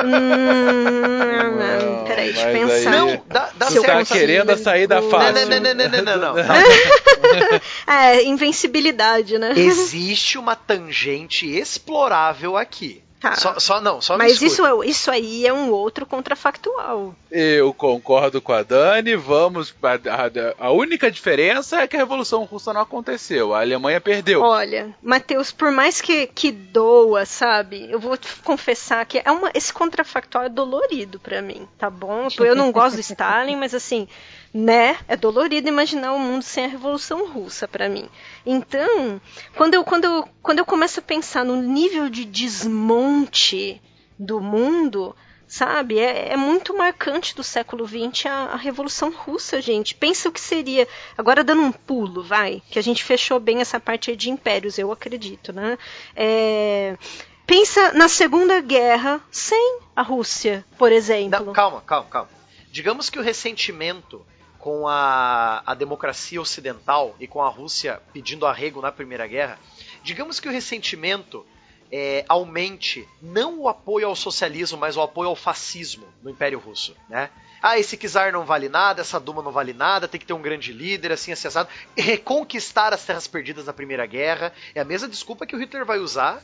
Hum, 0.03 2.03
peraí, 2.05 2.33
deixa 2.33 2.51
eu 2.51 2.67
pensar. 2.67 2.91
aí- 2.91 2.99
Não, 2.99 3.23
dá, 3.27 3.49
dá 3.55 3.67
Se 3.67 3.77
eu 3.77 3.81
Você 3.81 3.87
tá 3.87 4.05
certo. 4.05 4.19
querendo 4.19 4.49
a 4.49 4.57
saída 4.57 4.99
Não, 5.01 5.09
fácil. 5.09 5.49
não, 5.49 5.59
não, 5.59 5.73
não, 5.73 5.73
não, 5.73 5.89
não, 6.03 6.17
não, 6.17 6.35
não. 6.35 6.35
É, 7.87 8.23
invencibilidade, 8.23 9.37
né? 9.37 9.53
Existe 9.55 10.37
uma 10.37 10.55
tangente 10.55 11.45
explorável 11.47 12.57
aqui. 12.57 13.03
Tá. 13.19 13.33
Só, 13.33 13.57
só 13.59 13.81
não, 13.81 14.01
só 14.01 14.17
Mas 14.17 14.39
isso, 14.39 14.63
é- 14.63 14.87
isso 14.87 15.09
aí 15.09 15.47
é 15.47 15.53
um 15.53 15.71
outro 15.71 16.05
contrafactual. 16.05 17.15
Eu 17.31 17.73
concordo 17.73 18.39
com 18.41 18.51
a 18.53 18.61
Dani, 18.61 19.15
vamos. 19.15 19.73
A, 19.81 20.65
a 20.67 20.71
única 20.71 21.09
diferença 21.09 21.81
é 21.81 21.87
que 21.87 21.95
a 21.95 21.99
Revolução 21.99 22.43
Russa 22.43 22.71
não 22.71 22.81
aconteceu, 22.81 23.53
a 23.55 23.61
Alemanha 23.61 23.99
perdeu. 23.99 24.41
Olha, 24.41 24.93
Matheus, 25.01 25.51
por 25.51 25.71
mais 25.71 26.01
que, 26.01 26.27
que 26.27 26.51
doa, 26.51 27.25
sabe? 27.25 27.89
Eu 27.89 27.99
vou 27.99 28.15
te 28.15 28.27
confessar 28.43 29.03
que 29.05 29.19
é 29.23 29.31
uma, 29.31 29.49
esse 29.55 29.73
contrafactual 29.73 30.43
é 30.43 30.49
dolorido 30.49 31.19
pra 31.19 31.41
mim, 31.41 31.67
tá 31.79 31.89
bom? 31.89 32.27
Eu 32.39 32.55
não 32.55 32.71
gosto 32.71 32.95
do 32.95 33.01
Stalin, 33.01 33.55
mas 33.55 33.73
assim, 33.73 34.07
né? 34.55 34.97
É 35.05 35.17
dolorido 35.17 35.67
imaginar 35.67 36.13
o 36.13 36.19
mundo 36.19 36.41
sem 36.41 36.63
a 36.63 36.69
Revolução 36.69 37.29
Russa 37.29 37.67
pra 37.67 37.89
mim. 37.89 38.07
Então, 38.45 39.19
quando 39.53 39.73
eu, 39.73 39.83
quando, 39.83 40.05
eu, 40.05 40.29
quando 40.41 40.59
eu 40.59 40.65
começo 40.65 41.01
a 41.01 41.03
pensar 41.03 41.43
no 41.43 41.57
nível 41.57 42.09
de 42.09 42.23
desmonte 42.23 43.81
do 44.17 44.39
mundo, 44.39 45.13
sabe? 45.45 45.99
É, 45.99 46.31
é 46.31 46.37
muito 46.37 46.73
marcante 46.73 47.35
do 47.35 47.43
século 47.43 47.85
XX 47.85 48.27
a, 48.27 48.53
a 48.53 48.55
Revolução 48.55 49.11
Russa, 49.11 49.61
gente. 49.61 49.93
Pensa 49.93 50.29
o 50.29 50.31
que 50.31 50.39
seria. 50.39 50.87
Agora 51.17 51.43
dando 51.43 51.61
um 51.61 51.71
pulo, 51.73 52.23
vai, 52.23 52.63
que 52.71 52.79
a 52.79 52.81
gente 52.81 53.03
fechou 53.03 53.41
bem 53.41 53.59
essa 53.59 53.77
parte 53.77 54.15
de 54.15 54.29
impérios, 54.29 54.79
eu 54.79 54.89
acredito, 54.89 55.51
né? 55.51 55.77
É, 56.15 56.97
Pensa 57.45 57.91
na 57.91 58.07
Segunda 58.07 58.61
Guerra 58.61 59.21
sem 59.29 59.79
a 59.93 60.01
Rússia, 60.01 60.65
por 60.77 60.93
exemplo. 60.93 61.47
Não, 61.47 61.53
calma, 61.53 61.81
calma, 61.81 62.09
calma. 62.09 62.29
Digamos 62.71 63.09
que 63.09 63.19
o 63.19 63.21
ressentimento 63.21 64.25
com 64.65 64.87
a, 64.87 65.61
a 65.63 65.75
democracia 65.75 66.41
ocidental 66.41 67.15
e 67.19 67.27
com 67.27 67.39
a 67.39 67.47
Rússia 67.47 68.01
pedindo 68.11 68.47
arrego 68.47 68.81
na 68.81 68.91
Primeira 68.91 69.27
Guerra, 69.27 69.59
digamos 70.01 70.39
que 70.39 70.47
o 70.47 70.51
ressentimento 70.51 71.45
é, 71.91 72.25
aumente 72.27 73.07
não 73.21 73.59
o 73.59 73.69
apoio 73.69 74.07
ao 74.07 74.15
socialismo, 74.15 74.75
mas 74.75 74.97
o 74.97 75.03
apoio 75.03 75.29
ao 75.29 75.35
fascismo 75.35 76.07
no 76.23 76.31
Império 76.31 76.57
Russo, 76.57 76.95
né? 77.07 77.29
Ah, 77.61 77.77
esse 77.77 77.95
czar 77.95 78.31
não 78.31 78.43
vale 78.43 78.67
nada, 78.67 79.01
essa 79.01 79.19
Duma 79.19 79.43
não 79.43 79.51
vale 79.51 79.71
nada, 79.71 80.07
tem 80.07 80.19
que 80.19 80.25
ter 80.25 80.33
um 80.33 80.41
grande 80.41 80.73
líder, 80.73 81.11
assim, 81.11 81.31
assim, 81.31 81.47
assado. 81.47 81.69
Reconquistar 81.95 82.91
as 82.91 83.05
terras 83.05 83.27
perdidas 83.27 83.67
na 83.67 83.73
Primeira 83.73 84.07
Guerra. 84.07 84.51
É 84.73 84.81
a 84.81 84.85
mesma 84.85 85.07
desculpa 85.07 85.45
que 85.45 85.55
o 85.55 85.59
Hitler 85.59 85.85
vai 85.85 85.99
usar 85.99 86.41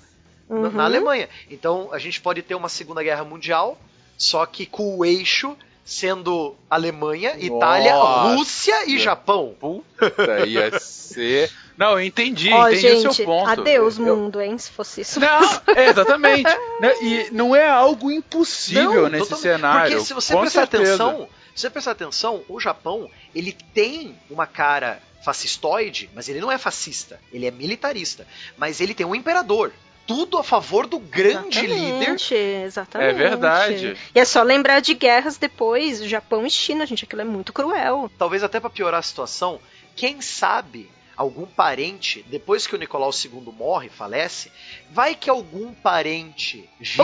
uhum. 0.47 0.61
na, 0.61 0.69
na 0.69 0.83
Alemanha. 0.83 1.27
Então, 1.49 1.91
a 1.91 1.97
gente 1.97 2.21
pode 2.21 2.43
ter 2.43 2.53
uma 2.53 2.69
Segunda 2.69 3.01
Guerra 3.01 3.23
Mundial, 3.23 3.81
só 4.15 4.45
que 4.45 4.67
com 4.67 4.95
o 4.95 5.03
eixo 5.03 5.57
sendo 5.83 6.55
Alemanha, 6.69 7.35
Itália, 7.37 7.93
Nossa. 7.93 8.35
Rússia 8.35 8.89
e 8.89 8.99
Japão. 8.99 9.55
Puta, 9.59 10.45
ia 10.45 10.79
ser. 10.79 11.51
Não, 11.77 11.93
eu 11.93 12.01
entendi, 12.01 12.53
oh, 12.53 12.67
entendi 12.67 12.81
gente, 12.81 13.07
o 13.07 13.13
seu 13.13 13.25
ponto. 13.25 13.49
Adeus, 13.49 13.97
eu... 13.97 14.05
mundo, 14.05 14.39
hein, 14.39 14.57
se 14.57 14.71
fosse 14.71 15.01
isso. 15.01 15.19
Não, 15.19 15.41
é, 15.75 15.89
exatamente. 15.89 16.49
Né, 16.79 16.93
e 17.01 17.29
não 17.31 17.55
é 17.55 17.67
algo 17.67 18.11
impossível 18.11 19.03
não, 19.03 19.09
nesse 19.09 19.29
totalmente. 19.29 19.41
cenário. 19.41 19.91
Porque 19.91 20.05
se 20.05 20.13
você 20.13 20.37
prestar 20.37 20.63
atenção, 20.63 21.27
se 21.55 21.61
você 21.61 21.69
prestar 21.69 21.91
atenção, 21.91 22.43
o 22.47 22.59
Japão, 22.59 23.09
ele 23.33 23.55
tem 23.73 24.15
uma 24.29 24.45
cara 24.45 25.01
fascistoide, 25.23 26.09
mas 26.13 26.29
ele 26.29 26.39
não 26.41 26.51
é 26.51 26.57
fascista, 26.57 27.19
ele 27.31 27.45
é 27.45 27.51
militarista. 27.51 28.27
Mas 28.57 28.81
ele 28.81 28.93
tem 28.93 29.05
um 29.05 29.15
imperador 29.15 29.71
tudo 30.05 30.37
a 30.37 30.43
favor 30.43 30.87
do 30.87 30.99
grande 30.99 31.65
exatamente, 31.65 32.33
líder. 32.33 32.65
Exatamente. 32.65 33.09
É 33.09 33.13
verdade. 33.13 33.97
E 34.13 34.19
é 34.19 34.25
só 34.25 34.41
lembrar 34.43 34.79
de 34.79 34.93
guerras 34.93 35.37
depois, 35.37 36.03
Japão 36.03 36.45
e 36.45 36.49
China, 36.49 36.85
gente, 36.85 37.05
aquilo 37.05 37.21
é 37.21 37.25
muito 37.25 37.53
cruel. 37.53 38.11
Talvez 38.17 38.43
até 38.43 38.59
para 38.59 38.69
piorar 38.69 38.99
a 38.99 39.03
situação, 39.03 39.59
quem 39.95 40.21
sabe 40.21 40.89
algum 41.15 41.45
parente, 41.45 42.25
depois 42.29 42.65
que 42.65 42.75
o 42.75 42.79
Nicolau 42.79 43.11
II 43.11 43.53
morre, 43.55 43.89
falece, 43.89 44.51
vai 44.89 45.13
que 45.13 45.29
algum 45.29 45.73
parente 45.73 46.67
gira. 46.79 47.03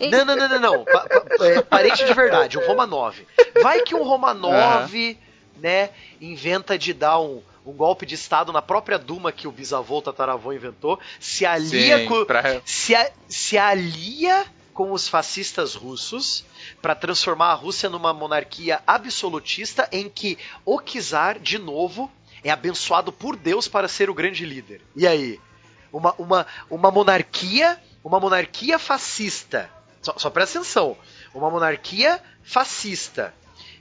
Né? 0.00 0.08
Não, 0.10 0.24
não, 0.24 0.36
não, 0.36 0.48
não, 0.48 0.60
não. 0.60 0.84
Pa, 0.84 1.06
pa, 1.08 1.46
é, 1.46 1.62
parente 1.62 2.04
de 2.04 2.12
verdade, 2.12 2.58
um 2.58 2.66
Romanov. 2.66 3.16
Vai 3.62 3.80
que 3.82 3.94
um 3.94 4.02
Romanov, 4.02 4.94
uhum. 4.94 5.16
né, 5.60 5.90
inventa 6.20 6.76
de 6.78 6.92
dar 6.92 7.18
um 7.18 7.42
um 7.64 7.72
golpe 7.72 8.04
de 8.04 8.14
Estado 8.14 8.52
na 8.52 8.60
própria 8.60 8.98
Duma 8.98 9.32
que 9.32 9.48
o 9.48 9.52
bisavô 9.52 10.02
tataravô 10.02 10.52
inventou, 10.52 10.98
se 11.18 11.46
alia 11.46 11.98
Sim, 11.98 12.06
com. 12.06 12.24
Pra... 12.24 12.60
Se, 12.64 12.94
a, 12.94 13.10
se 13.28 13.56
alia 13.56 14.44
com 14.72 14.92
os 14.92 15.08
fascistas 15.08 15.74
russos 15.74 16.44
para 16.82 16.94
transformar 16.94 17.52
a 17.52 17.54
Rússia 17.54 17.88
numa 17.88 18.12
monarquia 18.12 18.82
absolutista 18.86 19.88
em 19.92 20.08
que 20.08 20.36
o 20.64 20.80
czar, 20.80 21.38
de 21.38 21.58
novo, 21.58 22.10
é 22.42 22.50
abençoado 22.50 23.12
por 23.12 23.36
Deus 23.36 23.68
para 23.68 23.88
ser 23.88 24.10
o 24.10 24.14
grande 24.14 24.44
líder. 24.44 24.82
E 24.94 25.06
aí? 25.06 25.40
Uma, 25.92 26.12
uma, 26.18 26.46
uma 26.68 26.90
monarquia, 26.90 27.80
uma 28.02 28.18
monarquia 28.18 28.78
fascista. 28.78 29.70
Só, 30.02 30.14
só 30.18 30.28
presta 30.28 30.58
atenção. 30.58 30.96
Uma 31.32 31.48
monarquia 31.48 32.20
fascista. 32.42 33.32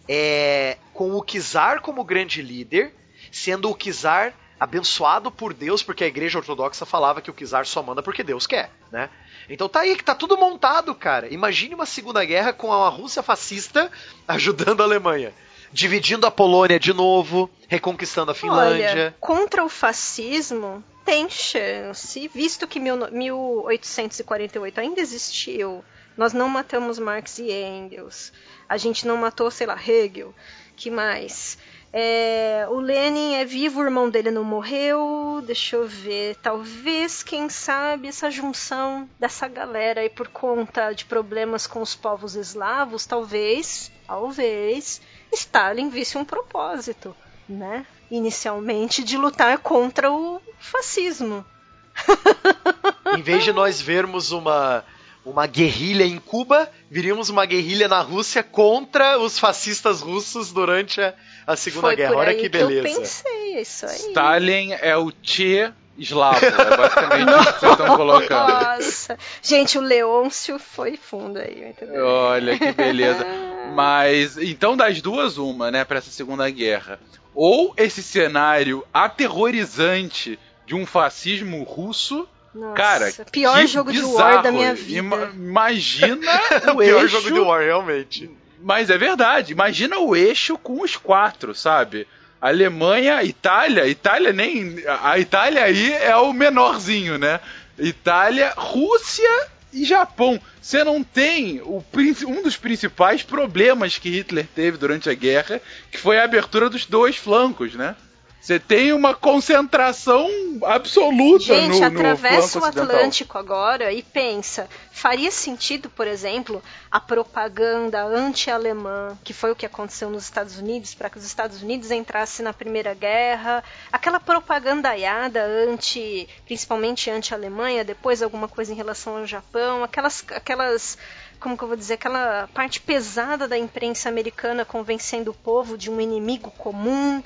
É, 0.07 0.77
com 0.93 1.11
o 1.11 1.23
czar 1.23 1.81
como 1.81 2.03
grande 2.03 2.41
líder, 2.41 2.93
sendo 3.33 3.69
o 3.69 3.75
czar 3.75 4.33
abençoado 4.59 5.31
por 5.31 5.53
Deus, 5.53 5.83
porque 5.83 6.03
a 6.03 6.07
igreja 6.07 6.37
ortodoxa 6.37 6.85
falava 6.85 7.21
que 7.21 7.31
o 7.31 7.33
czar 7.33 7.65
só 7.65 7.81
manda 7.81 8.03
porque 8.03 8.23
Deus 8.23 8.47
quer, 8.47 8.69
né? 8.91 9.09
Então 9.49 9.67
tá 9.67 9.81
aí 9.81 9.97
que 9.97 10.03
tá 10.03 10.15
tudo 10.15 10.37
montado, 10.37 10.95
cara. 10.95 11.27
Imagine 11.33 11.75
uma 11.75 11.85
segunda 11.85 12.23
guerra 12.23 12.53
com 12.53 12.71
a 12.71 12.87
Rússia 12.87 13.21
fascista 13.21 13.91
ajudando 14.27 14.81
a 14.81 14.85
Alemanha 14.85 15.33
dividindo 15.73 16.25
a 16.27 16.31
Polônia 16.31 16.79
de 16.79 16.93
novo, 16.93 17.49
reconquistando 17.67 18.29
a 18.29 18.35
Finlândia. 18.35 18.91
Olha, 18.91 19.15
contra 19.19 19.65
o 19.65 19.69
fascismo 19.69 20.83
tem 21.03 21.27
chance, 21.27 22.27
visto 22.27 22.67
que 22.67 22.79
1848 22.79 24.79
ainda 24.79 25.01
existiu. 25.01 25.83
Nós 26.15 26.31
não 26.31 26.47
matamos 26.47 26.99
Marx 26.99 27.39
e 27.39 27.51
Engels. 27.51 28.31
A 28.69 28.77
gente 28.77 29.07
não 29.07 29.17
matou, 29.17 29.49
sei 29.49 29.65
lá, 29.65 29.75
Hegel. 29.75 30.31
Que 30.75 30.91
mais? 30.91 31.57
É, 31.95 32.65
o 32.71 32.79
Lenin 32.79 33.35
é 33.35 33.45
vivo, 33.45 33.79
o 33.79 33.83
irmão 33.83 34.09
dele 34.09 34.31
não 34.31 34.43
morreu. 34.43 35.43
Deixa 35.45 35.75
eu 35.75 35.87
ver. 35.87 36.35
Talvez, 36.37 37.21
quem 37.21 37.47
sabe, 37.49 38.07
essa 38.07 38.31
junção 38.31 39.07
dessa 39.19 39.47
galera 39.47 40.01
aí 40.01 40.09
por 40.09 40.27
conta 40.27 40.91
de 40.91 41.05
problemas 41.05 41.67
com 41.67 41.83
os 41.83 41.93
povos 41.93 42.35
eslavos, 42.35 43.05
talvez, 43.05 43.91
talvez, 44.07 44.99
Stalin 45.31 45.89
visse 45.89 46.17
um 46.17 46.25
propósito, 46.25 47.15
né? 47.47 47.85
Inicialmente 48.09 49.03
de 49.03 49.15
lutar 49.15 49.59
contra 49.59 50.11
o 50.11 50.41
fascismo. 50.59 51.45
em 53.15 53.21
vez 53.21 53.43
de 53.43 53.53
nós 53.53 53.79
vermos 53.79 54.31
uma 54.31 54.83
uma 55.25 55.47
guerrilha 55.47 56.03
em 56.03 56.19
Cuba, 56.19 56.69
viríamos 56.91 57.29
uma 57.29 57.45
guerrilha 57.45 57.87
na 57.87 58.01
Rússia 58.01 58.43
contra 58.43 59.17
os 59.17 59.39
fascistas 59.39 60.01
russos 60.01 60.51
durante 60.51 60.99
a, 60.99 61.13
a 61.45 61.55
Segunda 61.55 61.87
Foi 61.87 61.95
Guerra. 61.95 62.15
Olha 62.15 62.35
que 62.35 62.49
beleza. 62.49 62.81
Que 62.81 62.93
eu 62.93 62.99
pensei, 62.99 63.59
isso 63.59 63.85
aí. 63.85 63.97
Stalin 64.09 64.73
é 64.73 64.97
o 64.97 65.11
Che 65.21 65.71
eslavo, 65.97 66.43
é 66.43 66.77
basicamente 66.77 67.29
o 67.29 67.37
que 67.37 67.59
vocês 67.59 67.71
estão 67.71 67.95
colocando. 67.95 68.49
Nossa, 68.49 69.17
gente, 69.41 69.77
o 69.77 69.81
Leôncio 69.81 70.57
foi 70.57 70.97
fundo 70.97 71.37
aí, 71.37 71.69
entendeu? 71.69 72.05
Olha 72.05 72.57
que 72.57 72.71
beleza. 72.71 73.25
Mas 73.75 74.37
então 74.37 74.75
das 74.75 75.01
duas 75.01 75.37
uma, 75.37 75.71
né, 75.71 75.83
para 75.83 75.99
essa 75.99 76.11
Segunda 76.11 76.49
Guerra. 76.49 76.99
Ou 77.35 77.73
esse 77.77 78.03
cenário 78.03 78.85
aterrorizante 78.93 80.37
de 80.65 80.75
um 80.75 80.85
fascismo 80.85 81.63
russo 81.63 82.27
nossa, 82.53 82.75
Cara, 82.75 83.11
pior 83.31 83.65
jogo 83.65 83.91
bizarro. 83.91 84.11
de 84.11 84.15
War 84.15 84.43
da 84.43 84.51
minha 84.51 84.75
vida. 84.75 84.99
Ima 84.99 85.31
imagina 85.33 86.39
o, 86.71 86.77
pior 86.77 87.01
eixo... 87.01 87.07
jogo 87.07 87.31
de 87.31 87.39
War, 87.39 87.61
realmente. 87.63 88.29
Mas 88.63 88.89
é 88.89 88.97
verdade, 88.97 89.51
imagina 89.51 89.99
o 89.99 90.15
eixo 90.15 90.57
com 90.57 90.81
os 90.81 90.95
quatro, 90.95 91.53
sabe? 91.53 92.07
Alemanha, 92.39 93.21
Itália, 93.21 93.85
Itália 93.87 94.31
nem. 94.31 94.81
A 95.01 95.19
Itália 95.19 95.65
aí 95.65 95.91
é 95.91 96.15
o 96.15 96.31
menorzinho, 96.31 97.17
né? 97.17 97.41
Itália, 97.77 98.53
Rússia 98.55 99.47
e 99.73 99.83
Japão. 99.83 100.39
Você 100.61 100.81
não 100.81 101.03
tem 101.03 101.59
o, 101.61 101.83
um 102.25 102.41
dos 102.41 102.55
principais 102.55 103.21
problemas 103.21 103.97
que 103.97 104.09
Hitler 104.09 104.47
teve 104.55 104.77
durante 104.77 105.09
a 105.09 105.13
guerra, 105.13 105.59
que 105.91 105.97
foi 105.97 106.17
a 106.17 106.23
abertura 106.23 106.69
dos 106.69 106.85
dois 106.85 107.17
flancos, 107.17 107.73
né? 107.73 107.97
Você 108.43 108.59
tem 108.59 108.91
uma 108.91 109.15
concentração 109.15 110.29
absoluta 110.65 111.45
Gente, 111.45 111.79
no, 111.79 111.85
atravessa 111.85 112.59
no 112.59 112.65
o 112.65 112.67
Atlântico 112.67 113.37
agora 113.37 113.93
e 113.93 114.03
pensa, 114.03 114.67
faria 114.91 115.31
sentido, 115.31 115.89
por 115.89 116.05
exemplo, 116.05 116.61
a 116.91 116.99
propaganda 116.99 118.03
anti-alemã, 118.03 119.17
que 119.23 119.31
foi 119.31 119.53
o 119.53 119.55
que 119.55 119.65
aconteceu 119.65 120.09
nos 120.09 120.25
Estados 120.25 120.57
Unidos, 120.57 120.93
para 120.93 121.09
que 121.09 121.17
os 121.17 121.23
Estados 121.23 121.63
Unidos 121.63 121.89
entrassem 121.89 122.43
na 122.43 122.51
Primeira 122.51 122.93
Guerra, 122.93 123.63
aquela 123.89 124.19
propagandaiada 124.19 125.41
anti, 125.41 126.27
principalmente 126.43 127.09
anti-Alemanha, 127.09 127.85
depois 127.85 128.21
alguma 128.21 128.49
coisa 128.49 128.73
em 128.73 128.75
relação 128.75 129.15
ao 129.15 129.25
Japão, 129.25 129.85
aquelas 129.85 130.21
aquelas 130.35 130.97
como 131.39 131.57
que 131.57 131.63
eu 131.63 131.67
vou 131.69 131.77
dizer, 131.77 131.93
aquela 131.93 132.49
parte 132.53 132.81
pesada 132.81 133.47
da 133.47 133.57
imprensa 133.57 134.09
americana 134.09 134.65
convencendo 134.65 135.31
o 135.31 135.33
povo 135.33 135.77
de 135.77 135.89
um 135.89 135.99
inimigo 135.99 136.51
comum, 136.51 137.23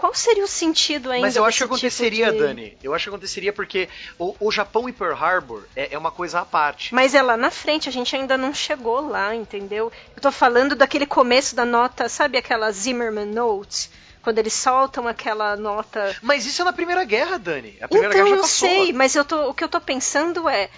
qual 0.00 0.14
seria 0.14 0.42
o 0.42 0.48
sentido 0.48 1.10
ainda? 1.10 1.26
Mas 1.26 1.36
eu 1.36 1.44
acho 1.44 1.58
que 1.58 1.64
aconteceria, 1.64 2.32
tipo 2.32 2.38
de... 2.38 2.42
Dani. 2.46 2.78
Eu 2.82 2.94
acho 2.94 3.04
que 3.04 3.10
aconteceria 3.10 3.52
porque 3.52 3.86
o, 4.18 4.34
o 4.40 4.50
Japão 4.50 4.88
e 4.88 4.92
Pearl 4.94 5.12
Harbor 5.12 5.62
é, 5.76 5.92
é, 5.92 5.98
uma 5.98 6.10
coisa 6.10 6.40
à 6.40 6.44
parte. 6.46 6.94
Mas 6.94 7.14
é 7.14 7.20
lá 7.20 7.36
na 7.36 7.50
frente, 7.50 7.86
a 7.86 7.92
gente 7.92 8.16
ainda 8.16 8.38
não 8.38 8.54
chegou 8.54 9.06
lá, 9.06 9.34
entendeu? 9.34 9.92
Eu 10.16 10.22
tô 10.22 10.32
falando 10.32 10.74
daquele 10.74 11.04
começo 11.04 11.54
da 11.54 11.66
nota, 11.66 12.08
sabe 12.08 12.38
aquela 12.38 12.72
Zimmerman 12.72 13.26
Notes? 13.26 13.90
Quando 14.22 14.38
eles 14.38 14.54
soltam 14.54 15.06
aquela 15.06 15.54
nota. 15.54 16.16
Mas 16.22 16.46
isso 16.46 16.62
é 16.62 16.64
na 16.64 16.72
Primeira 16.72 17.04
Guerra, 17.04 17.38
Dani. 17.38 17.76
A 17.82 17.86
Primeira 17.86 18.14
então, 18.14 18.24
Guerra 18.24 18.36
já 18.36 18.42
eu 18.42 18.48
sei, 18.48 18.92
mas 18.94 19.14
eu 19.14 19.24
tô, 19.24 19.50
o 19.50 19.54
que 19.54 19.62
eu 19.62 19.68
tô 19.68 19.82
pensando 19.82 20.48
é, 20.48 20.70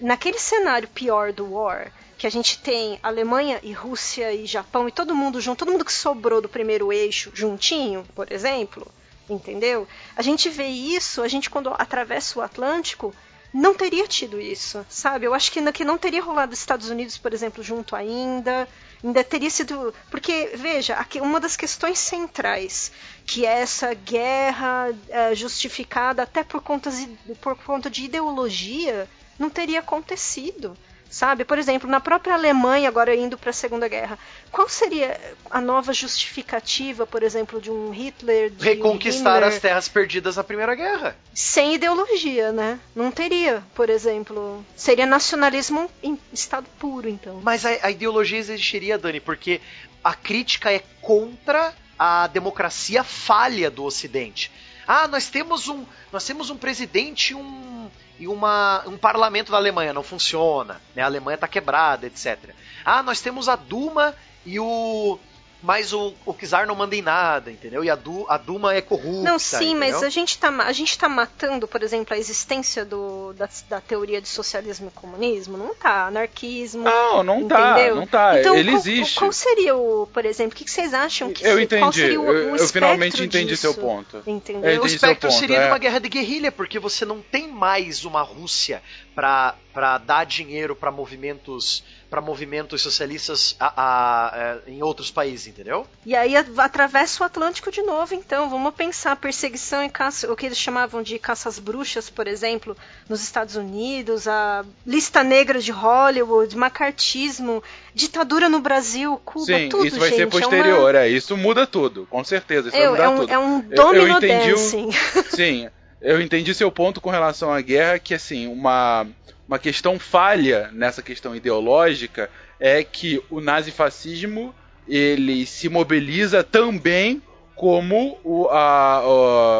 naquele 0.00 0.38
cenário 0.38 0.88
pior 0.88 1.34
do 1.34 1.52
War, 1.52 1.92
que 2.20 2.26
a 2.26 2.30
gente 2.30 2.58
tem 2.58 3.00
Alemanha 3.02 3.58
e 3.62 3.72
Rússia 3.72 4.30
e 4.30 4.44
Japão 4.44 4.86
e 4.86 4.92
todo 4.92 5.16
mundo 5.16 5.40
junto, 5.40 5.60
todo 5.60 5.72
mundo 5.72 5.86
que 5.86 5.92
sobrou 5.92 6.42
do 6.42 6.50
primeiro 6.50 6.92
eixo 6.92 7.30
juntinho, 7.32 8.06
por 8.14 8.30
exemplo, 8.30 8.86
entendeu? 9.26 9.88
A 10.14 10.20
gente 10.20 10.50
vê 10.50 10.66
isso, 10.66 11.22
a 11.22 11.28
gente 11.28 11.48
quando 11.48 11.72
atravessa 11.78 12.38
o 12.38 12.42
Atlântico, 12.42 13.14
não 13.54 13.72
teria 13.72 14.06
tido 14.06 14.38
isso, 14.38 14.84
sabe? 14.86 15.24
Eu 15.24 15.32
acho 15.32 15.50
que, 15.50 15.72
que 15.72 15.82
não 15.82 15.96
teria 15.96 16.22
rolado 16.22 16.52
Estados 16.52 16.90
Unidos, 16.90 17.16
por 17.16 17.32
exemplo, 17.32 17.62
junto 17.64 17.96
ainda. 17.96 18.68
Ainda 19.02 19.24
teria 19.24 19.48
sido. 19.48 19.94
Porque, 20.10 20.50
veja, 20.54 20.96
aqui, 20.96 21.22
uma 21.22 21.40
das 21.40 21.56
questões 21.56 21.98
centrais, 21.98 22.92
que 23.26 23.46
é 23.46 23.60
essa 23.62 23.94
guerra 23.94 24.94
é, 25.08 25.34
justificada 25.34 26.22
até 26.22 26.44
por, 26.44 26.60
contas, 26.60 27.08
por 27.40 27.56
conta 27.56 27.88
de 27.88 28.04
ideologia, 28.04 29.08
não 29.38 29.48
teria 29.48 29.80
acontecido 29.80 30.76
sabe? 31.10 31.44
Por 31.44 31.58
exemplo, 31.58 31.90
na 31.90 32.00
própria 32.00 32.34
Alemanha, 32.34 32.88
agora 32.88 33.14
indo 33.14 33.36
para 33.36 33.50
a 33.50 33.52
Segunda 33.52 33.88
Guerra, 33.88 34.18
qual 34.50 34.68
seria 34.68 35.20
a 35.50 35.60
nova 35.60 35.92
justificativa, 35.92 37.06
por 37.06 37.22
exemplo, 37.22 37.60
de 37.60 37.70
um 37.70 37.90
Hitler? 37.90 38.50
De 38.50 38.64
Reconquistar 38.64 39.42
as 39.42 39.58
terras 39.58 39.88
perdidas 39.88 40.36
da 40.36 40.44
Primeira 40.44 40.74
Guerra. 40.74 41.16
Sem 41.34 41.74
ideologia, 41.74 42.52
né? 42.52 42.78
Não 42.94 43.10
teria, 43.10 43.62
por 43.74 43.90
exemplo. 43.90 44.64
Seria 44.76 45.04
nacionalismo 45.04 45.90
em 46.02 46.18
estado 46.32 46.66
puro, 46.78 47.08
então. 47.08 47.40
Mas 47.42 47.66
a, 47.66 47.70
a 47.82 47.90
ideologia 47.90 48.38
existiria, 48.38 48.96
Dani, 48.96 49.20
porque 49.20 49.60
a 50.02 50.14
crítica 50.14 50.72
é 50.72 50.82
contra 51.02 51.74
a 51.98 52.26
democracia 52.28 53.04
falha 53.04 53.70
do 53.70 53.84
Ocidente. 53.84 54.50
Ah, 54.92 55.06
nós 55.06 55.28
temos 55.28 55.68
um, 55.68 55.86
nós 56.10 56.24
temos 56.24 56.50
um 56.50 56.56
presidente, 56.56 57.32
um 57.32 57.88
e 58.18 58.26
uma, 58.26 58.82
um 58.88 58.98
parlamento 58.98 59.52
da 59.52 59.56
Alemanha 59.56 59.92
não 59.92 60.02
funciona, 60.02 60.80
né? 60.96 61.02
A 61.02 61.06
Alemanha 61.06 61.36
está 61.36 61.46
quebrada, 61.46 62.08
etc. 62.08 62.36
Ah, 62.84 63.00
nós 63.00 63.20
temos 63.20 63.48
a 63.48 63.54
Duma 63.54 64.16
e 64.44 64.58
o 64.58 65.16
mas 65.62 65.92
o, 65.92 66.12
o 66.26 66.34
Kizar 66.34 66.66
não 66.66 66.74
manda 66.74 66.96
em 66.96 67.02
nada, 67.02 67.52
entendeu? 67.52 67.84
E 67.84 67.90
a, 67.90 67.94
du, 67.94 68.26
a 68.28 68.36
Duma 68.36 68.74
é 68.74 68.80
corrupta. 68.80 69.22
Não, 69.22 69.38
sim, 69.38 69.76
entendeu? 69.76 69.78
mas 69.78 70.02
a 70.02 70.08
gente, 70.08 70.36
tá, 70.38 70.48
a 70.48 70.72
gente 70.72 70.98
tá 70.98 71.08
matando, 71.08 71.68
por 71.68 71.84
exemplo, 71.84 72.12
a 72.12 72.18
existência 72.18 72.84
do, 72.84 73.19
da, 73.32 73.48
da 73.68 73.80
teoria 73.80 74.20
de 74.20 74.28
socialismo 74.28 74.88
e 74.88 74.98
comunismo? 75.00 75.56
Não 75.56 75.74
tá. 75.74 76.06
Anarquismo. 76.06 76.82
Não, 76.84 77.22
não 77.22 77.48
tá. 77.48 77.72
entendeu? 77.72 77.96
Não 77.96 78.06
tá. 78.06 78.38
Então, 78.40 78.56
Ele 78.56 78.70
qual, 78.70 78.78
existe. 78.80 79.18
Qual 79.18 79.32
seria 79.32 79.76
o, 79.76 80.06
por 80.12 80.24
exemplo, 80.24 80.52
o 80.52 80.56
que, 80.56 80.70
vocês 80.70 80.92
acham 80.94 81.32
que 81.32 81.46
Eu 81.46 81.56
se- 81.56 81.62
entendi. 81.64 81.80
qual 81.82 81.92
seria 81.92 82.20
o, 82.20 82.32
eu, 82.32 82.52
o 82.52 82.56
eu 82.56 82.68
finalmente 82.68 83.14
espectro 83.14 83.24
entendi 83.24 83.50
disso? 83.52 83.62
seu 83.62 83.74
ponto. 83.74 84.22
Entendeu? 84.26 84.70
Eu 84.70 84.82
O 84.82 84.86
espectro 84.86 85.28
ponto, 85.28 85.38
seria 85.38 85.56
é. 85.58 85.62
de 85.64 85.66
uma 85.68 85.78
guerra 85.78 85.98
de 85.98 86.08
guerrilha, 86.08 86.52
porque 86.52 86.78
você 86.78 87.04
não 87.04 87.20
tem 87.20 87.48
mais 87.48 88.04
uma 88.04 88.22
Rússia 88.22 88.82
para 89.14 89.98
dar 89.98 90.24
dinheiro 90.24 90.74
para 90.74 90.90
movimentos 90.90 91.84
para 92.10 92.20
movimentos 92.20 92.82
socialistas 92.82 93.54
a- 93.60 93.72
a- 93.76 94.32
é, 94.66 94.70
em 94.72 94.82
outros 94.82 95.12
países, 95.12 95.46
entendeu? 95.46 95.86
E 96.04 96.16
aí 96.16 96.34
a- 96.36 96.44
atravessa 96.58 97.22
o 97.22 97.26
Atlântico 97.26 97.70
de 97.70 97.82
novo, 97.82 98.12
então. 98.16 98.50
Vamos 98.50 98.74
pensar 98.74 99.14
perseguição 99.14 99.84
e 99.84 99.88
caça, 99.88 100.28
o 100.32 100.34
que 100.34 100.46
eles 100.46 100.58
chamavam 100.58 101.04
de 101.04 101.20
caças 101.20 101.60
bruxas, 101.60 102.10
por 102.10 102.26
exemplo, 102.26 102.76
nos 103.08 103.19
Estados 103.22 103.56
Unidos, 103.56 104.26
a 104.28 104.64
lista 104.86 105.22
negra 105.22 105.58
de 105.60 105.70
Hollywood, 105.72 106.56
macartismo, 106.56 107.62
ditadura 107.94 108.48
no 108.48 108.60
Brasil, 108.60 109.20
Cuba, 109.24 109.46
Sim, 109.46 109.68
tudo, 109.68 109.86
isso 109.86 109.98
vai 109.98 110.08
gente. 110.08 110.16
ser 110.16 110.22
é 110.22 110.26
uma- 110.26 110.30
posterior, 110.30 110.94
é, 110.94 111.08
Isso 111.08 111.36
muda 111.36 111.66
tudo, 111.66 112.06
com 112.10 112.22
certeza. 112.24 112.68
Isso 112.68 112.76
É, 112.76 112.88
vai 112.88 112.90
mudar 112.90 113.02
é 113.04 113.08
um, 113.08 113.20
tudo. 113.20 113.32
é 113.32 113.38
um 113.38 113.64
Eu- 113.70 113.76
domino 113.76 114.08
eu 114.08 114.16
entendi 114.18 114.52
o- 114.52 114.56
dancing. 114.56 114.90
Sim, 115.30 115.68
eu 116.00 116.20
entendi 116.20 116.54
seu 116.54 116.70
ponto 116.70 117.00
com 117.00 117.10
relação 117.10 117.52
à 117.52 117.60
guerra, 117.60 117.98
que 117.98 118.14
assim, 118.14 118.46
uma, 118.46 119.06
uma 119.46 119.58
questão 119.58 119.98
falha 119.98 120.70
nessa 120.72 121.02
questão 121.02 121.34
ideológica 121.36 122.30
é 122.58 122.82
que 122.84 123.22
o 123.30 123.40
nazifascismo 123.40 124.54
ele 124.88 125.46
se 125.46 125.68
mobiliza 125.68 126.42
também 126.42 127.22
como 127.54 128.18
o- 128.24 128.48
a, 128.48 129.02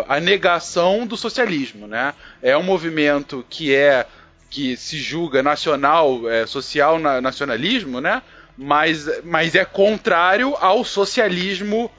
a, 0.09 0.17
a 0.17 0.21
negação 0.21 1.07
do 1.07 1.17
socialismo, 1.19 1.87
né? 1.87 2.15
É 2.43 2.57
um 2.57 2.63
movimento 2.63 3.45
que 3.49 3.75
é 3.75 4.07
que 4.49 4.77
se 4.77 4.99
julga 4.99 5.43
nacional, 5.43 6.29
é, 6.29 6.47
social 6.47 6.99
na- 6.99 7.21
nacionalismo, 7.21 8.01
né? 8.01 8.23
Mas, 8.57 9.09
mas 9.25 9.55
é 9.55 9.65
contrário 9.65 10.57
ao 10.61 10.85
socialismo, 10.85 11.91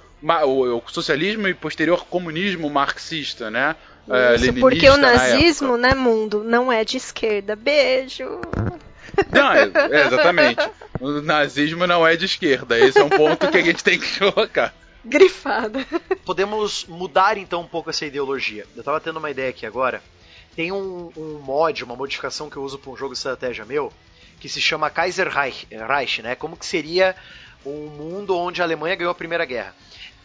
o, 0.46 0.78
o 0.78 0.84
socialismo 0.88 1.48
e 1.48 1.54
posterior 1.54 2.06
comunismo 2.06 2.70
marxista, 2.70 3.50
né? 3.50 3.76
É, 4.10 4.36
Isso, 4.36 4.54
porque 4.56 4.90
o 4.90 4.98
na 4.98 5.14
nazismo, 5.14 5.76
época. 5.76 5.88
né, 5.88 5.94
mundo, 5.96 6.44
não 6.44 6.72
é 6.72 6.84
de 6.84 6.98
esquerda. 6.98 7.56
Beijo. 7.56 8.42
Não, 9.32 9.54
é- 9.54 9.72
é, 9.92 10.08
exatamente. 10.08 10.70
O 11.00 11.22
nazismo 11.22 11.88
não 11.88 12.06
é 12.06 12.16
de 12.16 12.26
esquerda. 12.26 12.78
Esse 12.80 13.00
é 13.00 13.04
um 13.04 13.10
ponto 13.10 13.50
que 13.50 13.58
a 13.58 13.62
gente 13.64 13.84
tem 13.84 14.00
que 14.00 14.20
colocar. 14.32 14.74
Grifada. 15.06 15.86
Podemos 16.26 16.86
mudar 16.88 17.38
então 17.38 17.62
um 17.62 17.68
pouco 17.68 17.90
essa 17.90 18.06
ideologia. 18.06 18.66
Eu 18.76 18.84
tava 18.84 19.00
tendo 19.00 19.18
uma 19.18 19.32
ideia 19.32 19.50
aqui 19.50 19.66
agora. 19.66 20.02
Tem 20.56 20.72
um, 20.72 21.12
um 21.16 21.40
mod, 21.40 21.84
uma 21.84 21.96
modificação 21.96 22.50
que 22.50 22.58
eu 22.58 22.64
uso 22.64 22.78
para 22.78 22.92
um 22.92 22.98
jogo 22.98 23.14
de 23.14 23.20
estratégia 23.20 23.66
meu, 23.66 23.92
que 24.40 24.50
se 24.50 24.60
chama 24.60 24.90
Kaiser 24.90 25.30
Reich, 25.30 26.22
né? 26.22 26.36
Como 26.36 26.58
que 26.58 26.66
seria 26.66 27.16
um 27.66 27.88
mundo 27.88 28.36
onde 28.36 28.62
a 28.62 28.66
Alemanha 28.66 28.96
ganhou 28.96 29.12
a 29.12 29.16
Primeira 29.16 29.46
Guerra. 29.46 29.76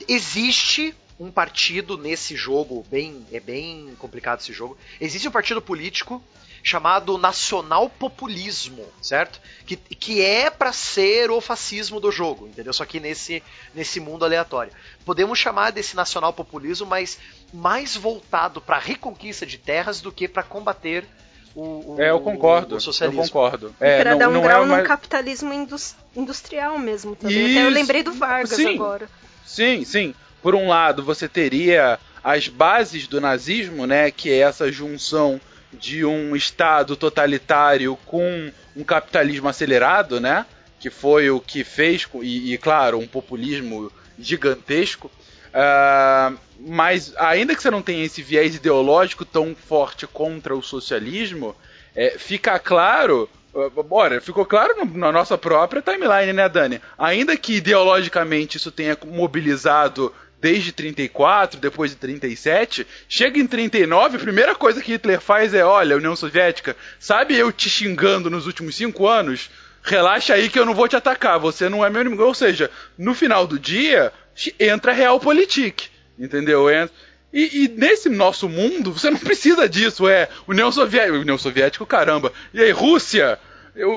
Existe 0.09 0.95
um 1.19 1.31
partido 1.31 1.97
nesse 1.97 2.37
jogo, 2.37 2.85
bem, 2.91 3.27
é 3.33 3.41
bem 3.41 3.95
complicado 3.99 4.41
esse 4.41 4.53
jogo. 4.53 4.77
Existe 5.01 5.29
um 5.29 5.31
partido 5.31 5.63
político 5.63 6.23
chamado 6.63 7.17
Nacional 7.17 7.89
Populismo, 7.89 8.85
certo? 9.01 9.41
Que, 9.65 9.77
que 9.77 10.21
é 10.21 10.51
para 10.51 10.73
ser 10.73 11.31
o 11.31 11.41
fascismo 11.41 12.01
do 12.01 12.11
jogo, 12.11 12.49
entendeu? 12.49 12.73
Só 12.73 12.85
que 12.85 12.99
nesse, 12.99 13.41
nesse 13.73 14.01
mundo 14.01 14.25
aleatório. 14.25 14.73
Podemos 15.05 15.39
chamar 15.39 15.71
desse 15.71 15.95
nacional 15.95 16.33
populismo, 16.33 16.87
mas 16.87 17.19
mais 17.57 17.97
voltado 17.97 18.61
para 18.61 18.79
reconquista 18.79 19.47
de 19.47 19.57
terras 19.57 20.01
do 20.01 20.13
que 20.13 20.29
para 20.29 20.43
combater 20.43 21.07
o, 21.55 21.95
o, 21.95 21.97
É, 21.99 22.11
eu 22.11 22.21
concordo. 22.21 22.77
o 22.77 23.05
Eu 23.05 23.13
concordo. 23.13 23.75
para 23.79 23.89
É, 23.89 24.05
não, 24.05 24.19
dar 24.19 24.29
um 24.29 24.33
não 24.33 24.43
grau 24.43 24.63
é 24.63 24.67
num 24.67 24.73
mais... 24.73 24.87
capitalismo 24.87 25.53
indus- 25.55 25.97
industrial 26.15 26.79
mesmo 26.79 27.17
também. 27.17 27.53
Até 27.53 27.65
eu 27.67 27.71
lembrei 27.71 28.03
do 28.03 28.13
Vargas 28.13 28.51
Sim. 28.57 28.75
agora. 28.75 29.09
Sim, 29.45 29.85
sim. 29.85 30.15
Por 30.43 30.55
um 30.55 30.69
lado, 30.69 31.03
você 31.03 31.29
teria 31.29 31.99
as 32.23 32.47
bases 32.49 33.07
do 33.07 33.21
nazismo, 33.23 33.87
né, 33.87 34.11
que 34.11 34.31
é 34.31 34.39
essa 34.41 34.71
junção 34.71 35.41
de 35.73 36.05
um 36.05 36.37
estado 36.37 36.95
totalitário 36.95 37.97
com 38.05 38.53
um 38.77 38.85
capitalismo 38.85 39.49
acelerado, 39.49 40.21
né, 40.21 40.45
que 40.79 40.91
foi 40.91 41.31
o 41.31 41.41
que 41.41 41.65
fez 41.65 42.07
e, 42.21 42.53
e, 42.53 42.59
claro, 42.59 42.99
um 42.99 43.07
populismo 43.07 43.91
gigantesco. 44.19 45.11
Ah, 45.59 46.35
mas 46.61 47.15
ainda 47.17 47.57
que 47.57 47.63
você 47.63 47.71
não 47.71 47.81
tenha 47.81 48.05
esse 48.05 48.21
viés 48.21 48.55
ideológico 48.55 49.25
tão 49.25 49.55
forte 49.55 50.07
contra 50.07 50.55
o 50.55 50.63
socialismo, 50.63 51.57
é, 51.95 52.19
fica 52.19 52.59
claro 52.59 53.27
Uh, 53.55 53.83
Bora, 53.83 54.21
ficou 54.21 54.45
claro 54.45 54.75
na 54.93 55.11
nossa 55.11 55.39
própria 55.39 55.81
timeline, 55.81 56.31
né, 56.31 56.47
Dani? 56.47 56.79
Ainda 56.99 57.35
que 57.39 57.55
ideologicamente 57.55 58.59
isso 58.59 58.71
tenha 58.71 58.99
mobilizado 59.07 60.13
desde 60.39 60.73
34, 60.73 61.59
depois 61.59 61.93
de 61.93 61.97
37, 61.97 62.87
chega 63.09 63.39
em 63.39 63.47
39, 63.47 64.19
a 64.19 64.21
primeira 64.21 64.55
coisa 64.55 64.83
que 64.83 64.93
Hitler 64.93 65.23
faz 65.23 65.55
é: 65.55 65.65
olha, 65.65 65.97
União 65.97 66.15
Soviética, 66.15 66.77
sabe 67.01 67.35
eu 67.35 67.51
te 67.51 67.71
xingando 67.71 68.29
nos 68.29 68.47
últimos 68.47 68.77
cinco 68.77 69.09
anos? 69.09 69.49
Relaxa 69.83 70.35
aí 70.35 70.51
que 70.51 70.59
eu 70.59 70.67
não 70.67 70.75
vou 70.75 70.87
te 70.87 70.97
atacar, 70.97 71.39
você 71.39 71.67
não 71.67 71.83
é 71.83 71.89
meu 71.89 72.03
inimigo. 72.03 72.25
Ou 72.25 72.35
seja, 72.35 72.71
no 72.99 73.15
final 73.15 73.47
do 73.47 73.59
dia, 73.59 74.13
entra 74.59 74.93
a 74.93 74.95
Realpolitik, 74.95 75.89
entendeu? 76.19 76.71
Entra. 76.71 76.95
E, 77.33 77.65
e 77.65 77.69
nesse 77.69 78.09
nosso 78.09 78.49
mundo, 78.49 78.93
você 78.93 79.11
não 79.11 79.19
precisa 79.19 79.69
disso, 79.69 80.09
é 80.09 80.29
União 80.49 80.73
Soviética, 80.73 81.19
União 81.19 81.37
Soviética, 81.37 81.85
caramba. 81.85 82.33
E 82.55 82.63
aí, 82.63 82.71
Rússia? 82.71 83.39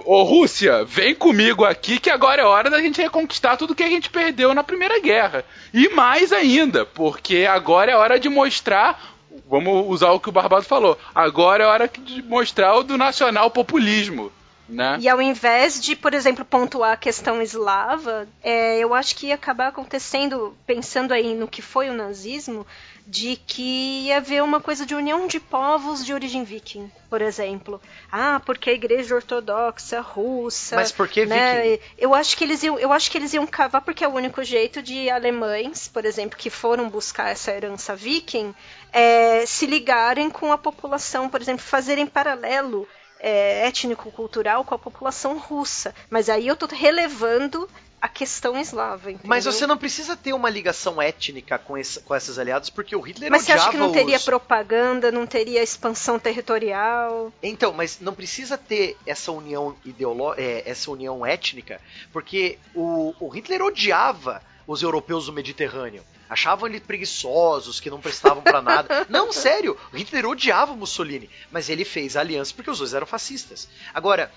Ô 0.06 0.23
Rússia, 0.23 0.84
vem 0.84 1.15
comigo 1.15 1.63
aqui 1.63 2.02
que 2.02 2.10
agora 2.10 2.41
é 2.41 2.45
hora 2.45 2.69
da 2.69 2.82
gente 2.82 3.02
reconquistar 3.02 3.56
tudo 3.56 3.73
que 3.73 3.84
a 3.84 3.88
gente 3.88 4.10
perdeu 4.10 4.54
na 4.54 4.62
Primeira 4.62 4.99
Guerra. 4.99 5.45
E 5.73 5.88
mais 5.88 6.34
ainda, 6.34 6.86
porque 6.86 7.47
agora 7.49 7.89
é 7.89 7.95
hora 7.95 8.19
de 8.19 8.28
mostrar, 8.28 9.15
vamos 9.49 9.86
usar 9.88 10.12
o 10.12 10.19
que 10.19 10.28
o 10.28 10.34
Barbado 10.34 10.65
falou, 10.65 10.99
agora 11.15 11.63
é 11.63 11.67
hora 11.67 11.88
de 11.88 12.21
mostrar 12.23 12.75
o 12.75 12.84
do 12.84 12.97
nacional 12.97 13.49
populismo. 13.52 14.30
Né? 14.70 14.98
E 15.02 15.10
ao 15.10 15.20
invés 15.20 15.82
de, 15.82 15.96
por 15.96 16.14
exemplo, 16.14 16.46
pontuar 16.46 16.94
a 16.94 16.98
questão 16.98 17.42
eslava, 17.42 18.28
é, 18.44 18.78
eu 18.78 18.94
acho 18.94 19.16
que 19.16 19.28
ia 19.28 19.36
acabar 19.36 19.70
acontecendo, 19.70 20.56
pensando 20.66 21.12
aí 21.12 21.34
no 21.34 21.48
que 21.48 21.62
foi 21.62 21.90
o 21.90 21.94
nazismo, 21.94 22.66
de 23.10 23.36
que 23.36 24.04
ia 24.06 24.18
haver 24.18 24.44
uma 24.44 24.62
coisa 24.62 24.86
de 24.86 24.94
união 24.94 25.26
de 25.26 25.40
povos 25.40 26.06
de 26.06 26.14
origem 26.14 26.44
viking, 26.44 26.92
por 27.10 27.24
exemplo. 27.24 27.82
Ah, 28.12 28.40
porque 28.46 28.70
a 28.70 28.74
igreja 28.74 29.16
ortodoxa 29.16 30.00
russa. 30.00 30.76
Mas 30.76 30.92
por 30.92 31.08
que 31.08 31.26
né? 31.26 31.64
viking? 31.64 31.84
Eu 31.98 32.14
acho 32.14 32.38
que 32.38 32.44
eles 32.44 32.62
iam, 32.62 32.78
eu 32.78 32.94
acho 32.94 33.10
que 33.10 33.18
eles 33.18 33.34
iam 33.34 33.48
cavar 33.48 33.82
porque 33.82 34.04
é 34.04 34.08
o 34.08 34.14
único 34.14 34.44
jeito 34.44 34.84
de 34.84 35.10
alemães, 35.10 35.88
por 35.88 36.06
exemplo, 36.06 36.38
que 36.38 36.52
foram 36.52 36.88
buscar 36.88 37.32
essa 37.32 37.52
herança 37.52 37.96
viking, 37.96 38.54
é, 38.94 39.44
se 39.48 39.66
ligarem 39.66 40.30
com 40.30 40.52
a 40.52 40.58
população, 40.60 41.28
por 41.28 41.42
exemplo, 41.42 41.64
fazerem 41.66 42.06
paralelo 42.06 42.88
é, 43.20 43.68
étnico-cultural 43.68 44.64
com 44.64 44.74
a 44.74 44.80
população 44.80 45.38
russa. 45.38 45.94
Mas 46.10 46.30
aí 46.30 46.48
eu 46.48 46.54
estou 46.54 46.70
relevando 46.70 47.70
a 48.02 48.08
questão 48.08 48.58
eslava. 48.58 49.12
Entendeu? 49.12 49.30
Mas 49.30 49.46
você 49.46 49.68
não 49.68 49.78
precisa 49.78 50.16
ter 50.16 50.34
uma 50.34 50.50
ligação 50.50 51.02
étnica 51.02 51.60
com, 51.60 51.78
esse, 51.78 52.00
com 52.00 52.16
esses 52.16 52.40
aliados, 52.40 52.70
porque 52.70 52.96
o 52.96 53.02
Hitler 53.02 53.30
Mas 53.30 53.44
você 53.44 53.52
odiava 53.52 53.70
acha 53.70 53.72
que 53.72 53.78
não 53.78 53.92
teria 53.92 54.18
os... 54.18 54.24
propaganda, 54.24 55.12
não 55.12 55.28
teria 55.28 55.62
expansão 55.62 56.18
territorial? 56.18 57.32
Então, 57.44 57.74
mas 57.74 58.00
não 58.00 58.14
precisa 58.14 58.58
ter 58.58 58.96
essa 59.06 59.32
união 59.32 59.76
ideológica, 59.84 60.42
essa 60.66 60.90
união 60.90 61.26
étnica, 61.26 61.82
porque 62.12 62.58
o, 62.74 63.14
o 63.20 63.28
Hitler 63.28 63.62
odiava 63.62 64.42
os 64.66 64.82
europeus 64.82 65.26
do 65.26 65.34
Mediterrâneo. 65.34 66.04
Achavam 66.30 66.68
eles 66.70 66.82
preguiçosos, 66.82 67.80
que 67.80 67.89
não 67.89 68.00
prestavam 68.00 68.44
pra 68.44 68.62
nada. 68.62 69.06
Não, 69.10 69.32
sério, 69.34 69.76
Hitler 69.94 70.26
odiava 70.28 70.72
o 70.74 70.78
Mussolini, 70.78 71.30
mas 71.52 71.70
ele 71.70 71.84
fez 71.84 72.15
a 72.15 72.20
aliança 72.20 72.54
porque 72.54 72.70
os 72.70 72.78
dois 72.78 72.94
eram 72.94 73.08
fascistas. 73.08 73.68
Agora, 73.94 74.32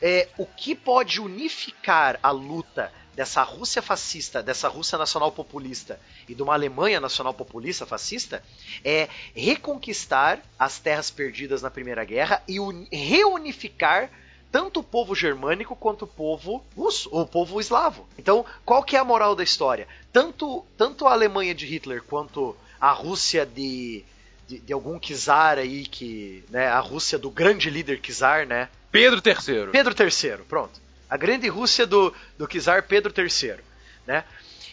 é, 0.00 0.28
o 0.38 0.46
que 0.46 0.74
pode 0.74 1.20
unificar 1.20 2.18
a 2.22 2.30
luta 2.30 2.90
dessa 3.14 3.42
Rússia 3.42 3.80
fascista, 3.80 4.42
dessa 4.42 4.66
Rússia 4.68 4.98
nacional 4.98 5.30
populista 5.30 6.00
e 6.28 6.34
de 6.34 6.42
uma 6.42 6.54
Alemanha 6.54 7.00
nacional 7.00 7.32
populista 7.32 7.86
fascista 7.86 8.42
é 8.84 9.08
reconquistar 9.36 10.40
as 10.58 10.78
terras 10.80 11.10
perdidas 11.10 11.62
na 11.62 11.70
Primeira 11.70 12.04
Guerra 12.04 12.42
e 12.48 12.58
un- 12.58 12.86
reunificar 12.90 14.10
tanto 14.54 14.78
o 14.78 14.84
povo 14.84 15.16
germânico 15.16 15.74
quanto 15.74 16.02
o 16.02 16.06
povo 16.06 16.64
russo, 16.76 17.08
o 17.10 17.26
povo 17.26 17.60
eslavo. 17.60 18.06
Então, 18.16 18.46
qual 18.64 18.84
que 18.84 18.94
é 18.94 19.00
a 19.00 19.04
moral 19.04 19.34
da 19.34 19.42
história? 19.42 19.88
Tanto, 20.12 20.64
tanto 20.78 21.08
a 21.08 21.12
Alemanha 21.12 21.52
de 21.52 21.66
Hitler 21.66 22.00
quanto 22.04 22.56
a 22.80 22.92
Rússia 22.92 23.44
de, 23.44 24.04
de, 24.46 24.60
de 24.60 24.72
algum 24.72 24.96
czar 25.00 25.58
aí 25.58 25.84
que, 25.84 26.44
né, 26.50 26.68
a 26.68 26.78
Rússia 26.78 27.18
do 27.18 27.30
grande 27.30 27.68
líder 27.68 28.00
czar, 28.00 28.46
né? 28.46 28.68
Pedro 28.92 29.20
III. 29.26 29.72
Pedro 29.72 29.92
III, 30.00 30.44
pronto. 30.48 30.80
A 31.10 31.16
grande 31.16 31.48
Rússia 31.48 31.84
do, 31.84 32.14
do 32.38 32.46
czar 32.46 32.84
Pedro 32.84 33.12
III, 33.12 33.56
né? 34.06 34.22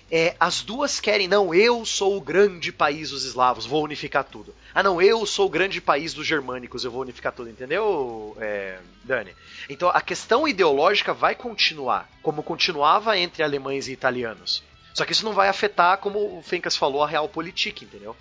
É, 0.10 0.36
as 0.40 0.62
duas 0.62 1.00
querem, 1.00 1.28
não, 1.28 1.54
eu 1.54 1.86
sou 1.86 2.18
o 2.18 2.22
grande 2.22 2.72
país 2.72 3.12
dos 3.12 3.24
eslavos, 3.24 3.66
vou 3.66 3.84
unificar 3.84 4.24
tudo. 4.24 4.54
Ah, 4.74 4.84
não, 4.84 5.02
eu 5.02 5.26
sou 5.26 5.48
o 5.48 5.50
grande 5.50 5.80
país 5.80 6.14
dos 6.14 6.28
germânicos, 6.28 6.84
eu 6.84 6.92
vou 6.92 7.02
unificar 7.02 7.32
tudo, 7.32 7.50
entendeu, 7.50 8.36
é, 8.40 8.80
Dani? 9.04 9.34
Então 9.70 9.90
a 9.90 10.02
questão 10.02 10.48
ideológica 10.48 11.14
vai 11.14 11.34
continuar, 11.34 12.10
como 12.22 12.44
continuava 12.44 13.18
entre 13.18 13.42
alemães 13.42 13.88
e 13.88 13.94
italianos. 13.94 14.64
Só 14.94 15.06
que 15.06 15.14
isso 15.14 15.24
não 15.26 15.34
vai 15.34 15.48
afetar, 15.48 15.98
como 16.00 16.38
o 16.38 16.42
Fencas 16.42 16.76
falou, 16.76 17.04
a 17.04 17.08
realpolitik, 17.08 17.86
entendeu? 17.86 18.16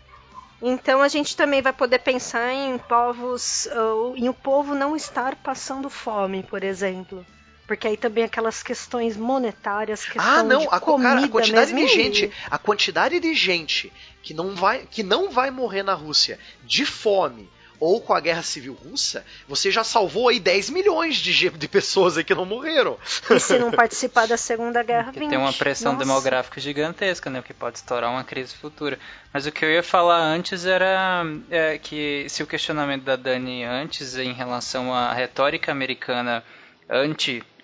Então 0.63 1.03
a 1.03 1.09
gente 1.09 1.37
também 1.37 1.63
vai 1.63 1.73
poder 1.73 2.01
pensar 2.01 2.53
em 2.53 2.79
povos, 2.79 3.67
em 4.15 4.29
o 4.29 4.35
povo 4.35 4.75
não 4.75 4.95
estar 4.95 5.35
passando 5.37 5.89
fome, 5.89 6.43
por 6.43 6.63
exemplo. 6.63 7.25
Porque 7.71 7.87
aí 7.87 7.97
também 7.97 8.25
aquelas 8.25 8.65
questões 8.65 9.17
monetárias, 9.17 10.05
questão 10.05 10.25
Ah, 10.25 10.43
não, 10.43 10.63
de 10.63 10.69
a, 10.73 10.81
comida 10.81 11.09
cara, 11.15 11.25
a 11.25 11.29
quantidade 11.29 11.73
mesmo, 11.73 11.89
de 11.89 11.95
e- 11.95 12.03
gente, 12.03 12.33
a 12.51 12.59
quantidade 12.59 13.21
de 13.21 13.33
gente 13.33 13.93
que 14.25 14.35
não 14.35 14.57
vai 14.57 14.89
que 14.91 15.05
não 15.05 15.31
vai 15.31 15.53
morrer 15.53 15.85
na 15.85 15.95
Rússia 15.95 16.37
de 16.65 16.85
fome 16.85 17.49
ou 17.79 18.01
com 18.01 18.13
a 18.13 18.19
guerra 18.21 18.43
civil 18.43 18.75
russa, 18.75 19.25
você 19.49 19.71
já 19.71 19.85
salvou 19.85 20.29
aí 20.29 20.41
10 20.41 20.69
milhões 20.69 21.15
de, 21.17 21.49
de 21.49 21.69
pessoas 21.69 22.19
aí 22.19 22.25
que 22.25 22.35
não 22.35 22.45
morreram. 22.45 22.99
E 23.31 23.39
se 23.39 23.57
não 23.59 23.71
participar 23.71 24.27
da 24.27 24.37
Segunda 24.37 24.83
Guerra, 24.83 25.05
Porque 25.05 25.21
20. 25.21 25.29
tem 25.31 25.39
uma 25.39 25.53
pressão 25.53 25.93
Nossa. 25.93 26.05
demográfica 26.05 26.61
gigantesca, 26.61 27.31
né? 27.31 27.41
Que 27.41 27.55
pode 27.55 27.79
estourar 27.79 28.11
uma 28.11 28.23
crise 28.25 28.55
futura. 28.57 28.99
Mas 29.33 29.47
o 29.47 29.53
que 29.53 29.65
eu 29.65 29.71
ia 29.71 29.83
falar 29.83 30.19
antes 30.19 30.67
era 30.67 31.23
é, 31.51 31.79
que 31.79 32.27
se 32.29 32.43
o 32.43 32.47
questionamento 32.49 33.05
da 33.05 33.15
Dani 33.17 33.63
antes 33.65 34.17
em 34.17 34.33
relação 34.35 34.93
à 34.93 35.15
retórica 35.15 35.71
americana 35.73 36.45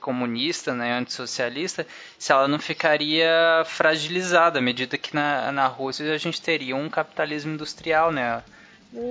anticomunista, 0.06 0.74
né, 0.74 0.92
antissocialista, 0.92 1.86
se 2.18 2.32
ela 2.32 2.46
não 2.46 2.58
ficaria 2.58 3.28
fragilizada 3.66 4.58
à 4.58 4.62
medida 4.62 4.96
que 4.96 5.14
na, 5.14 5.50
na 5.50 5.66
Rússia 5.66 6.12
a 6.12 6.18
gente 6.18 6.40
teria 6.40 6.76
um 6.76 6.88
capitalismo 6.88 7.52
industrial, 7.52 8.12
né? 8.12 8.42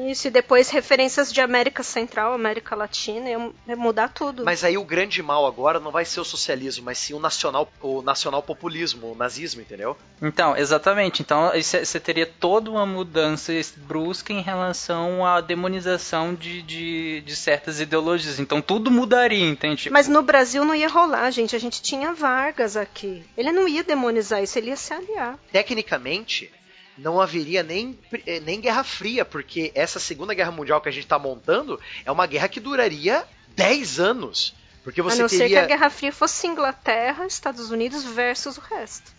Isso, 0.09 0.27
e 0.27 0.31
depois 0.31 0.69
referências 0.69 1.31
de 1.31 1.41
América 1.41 1.83
Central, 1.83 2.33
América 2.33 2.75
Latina, 2.75 3.29
ia 3.29 3.75
mudar 3.75 4.09
tudo. 4.09 4.43
Mas 4.43 4.63
aí 4.63 4.77
o 4.77 4.83
grande 4.83 5.21
mal 5.21 5.45
agora 5.45 5.79
não 5.79 5.91
vai 5.91 6.05
ser 6.05 6.19
o 6.19 6.25
socialismo, 6.25 6.85
mas 6.85 6.97
sim 6.97 7.13
o 7.13 7.19
nacional 7.19 7.71
o 7.81 8.01
nacional 8.01 8.41
populismo, 8.41 9.11
o 9.11 9.15
nazismo, 9.15 9.61
entendeu? 9.61 9.97
Então, 10.21 10.55
exatamente. 10.57 11.21
Então, 11.21 11.51
você 11.53 11.99
teria 11.99 12.25
toda 12.25 12.69
uma 12.71 12.85
mudança 12.85 13.53
brusca 13.77 14.33
em 14.33 14.41
relação 14.41 15.25
à 15.25 15.39
demonização 15.41 16.33
de, 16.33 16.61
de, 16.61 17.21
de 17.21 17.35
certas 17.35 17.79
ideologias. 17.79 18.39
Então, 18.39 18.61
tudo 18.61 18.89
mudaria, 18.89 19.45
entende? 19.47 19.89
Mas 19.89 20.07
no 20.07 20.21
Brasil 20.21 20.65
não 20.65 20.73
ia 20.73 20.87
rolar, 20.87 21.29
gente. 21.31 21.55
A 21.55 21.59
gente 21.59 21.81
tinha 21.81 22.13
Vargas 22.13 22.75
aqui. 22.75 23.23
Ele 23.37 23.51
não 23.51 23.67
ia 23.67 23.83
demonizar 23.83 24.41
isso, 24.41 24.57
ele 24.57 24.69
ia 24.69 24.75
se 24.75 24.93
aliar. 24.93 25.37
Tecnicamente, 25.51 26.51
não 26.97 27.19
haveria 27.19 27.63
nem, 27.63 27.97
eh, 28.25 28.39
nem 28.39 28.61
Guerra 28.61 28.83
Fria, 28.83 29.25
porque 29.25 29.71
essa 29.75 29.99
Segunda 29.99 30.33
Guerra 30.33 30.51
Mundial 30.51 30.81
que 30.81 30.89
a 30.89 30.91
gente 30.91 31.03
está 31.03 31.19
montando 31.19 31.79
é 32.05 32.11
uma 32.11 32.25
guerra 32.25 32.47
que 32.47 32.59
duraria 32.59 33.25
10 33.55 33.99
anos. 33.99 34.53
Porque 34.83 35.01
você 35.01 35.19
a 35.19 35.21
não 35.23 35.29
ser 35.29 35.35
que 35.37 35.43
teria. 35.43 35.63
a 35.63 35.65
Guerra 35.65 35.89
Fria 35.89 36.11
fosse 36.11 36.45
Inglaterra, 36.47 37.25
Estados 37.25 37.71
Unidos 37.71 38.03
versus 38.03 38.57
o 38.57 38.61
resto. 38.61 39.11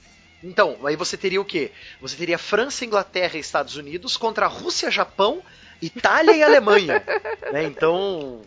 Então, 0.42 0.78
aí 0.84 0.94
você 0.94 1.16
teria 1.16 1.40
o 1.40 1.44
quê? 1.44 1.72
Você 2.00 2.16
teria 2.16 2.38
França, 2.38 2.84
Inglaterra 2.84 3.36
e 3.36 3.40
Estados 3.40 3.76
Unidos 3.76 4.16
contra 4.16 4.46
a 4.46 4.48
Rússia, 4.48 4.90
Japão, 4.90 5.42
Itália 5.82 6.32
e 6.32 6.42
Alemanha. 6.42 7.02
né? 7.52 7.64
Então. 7.64 8.42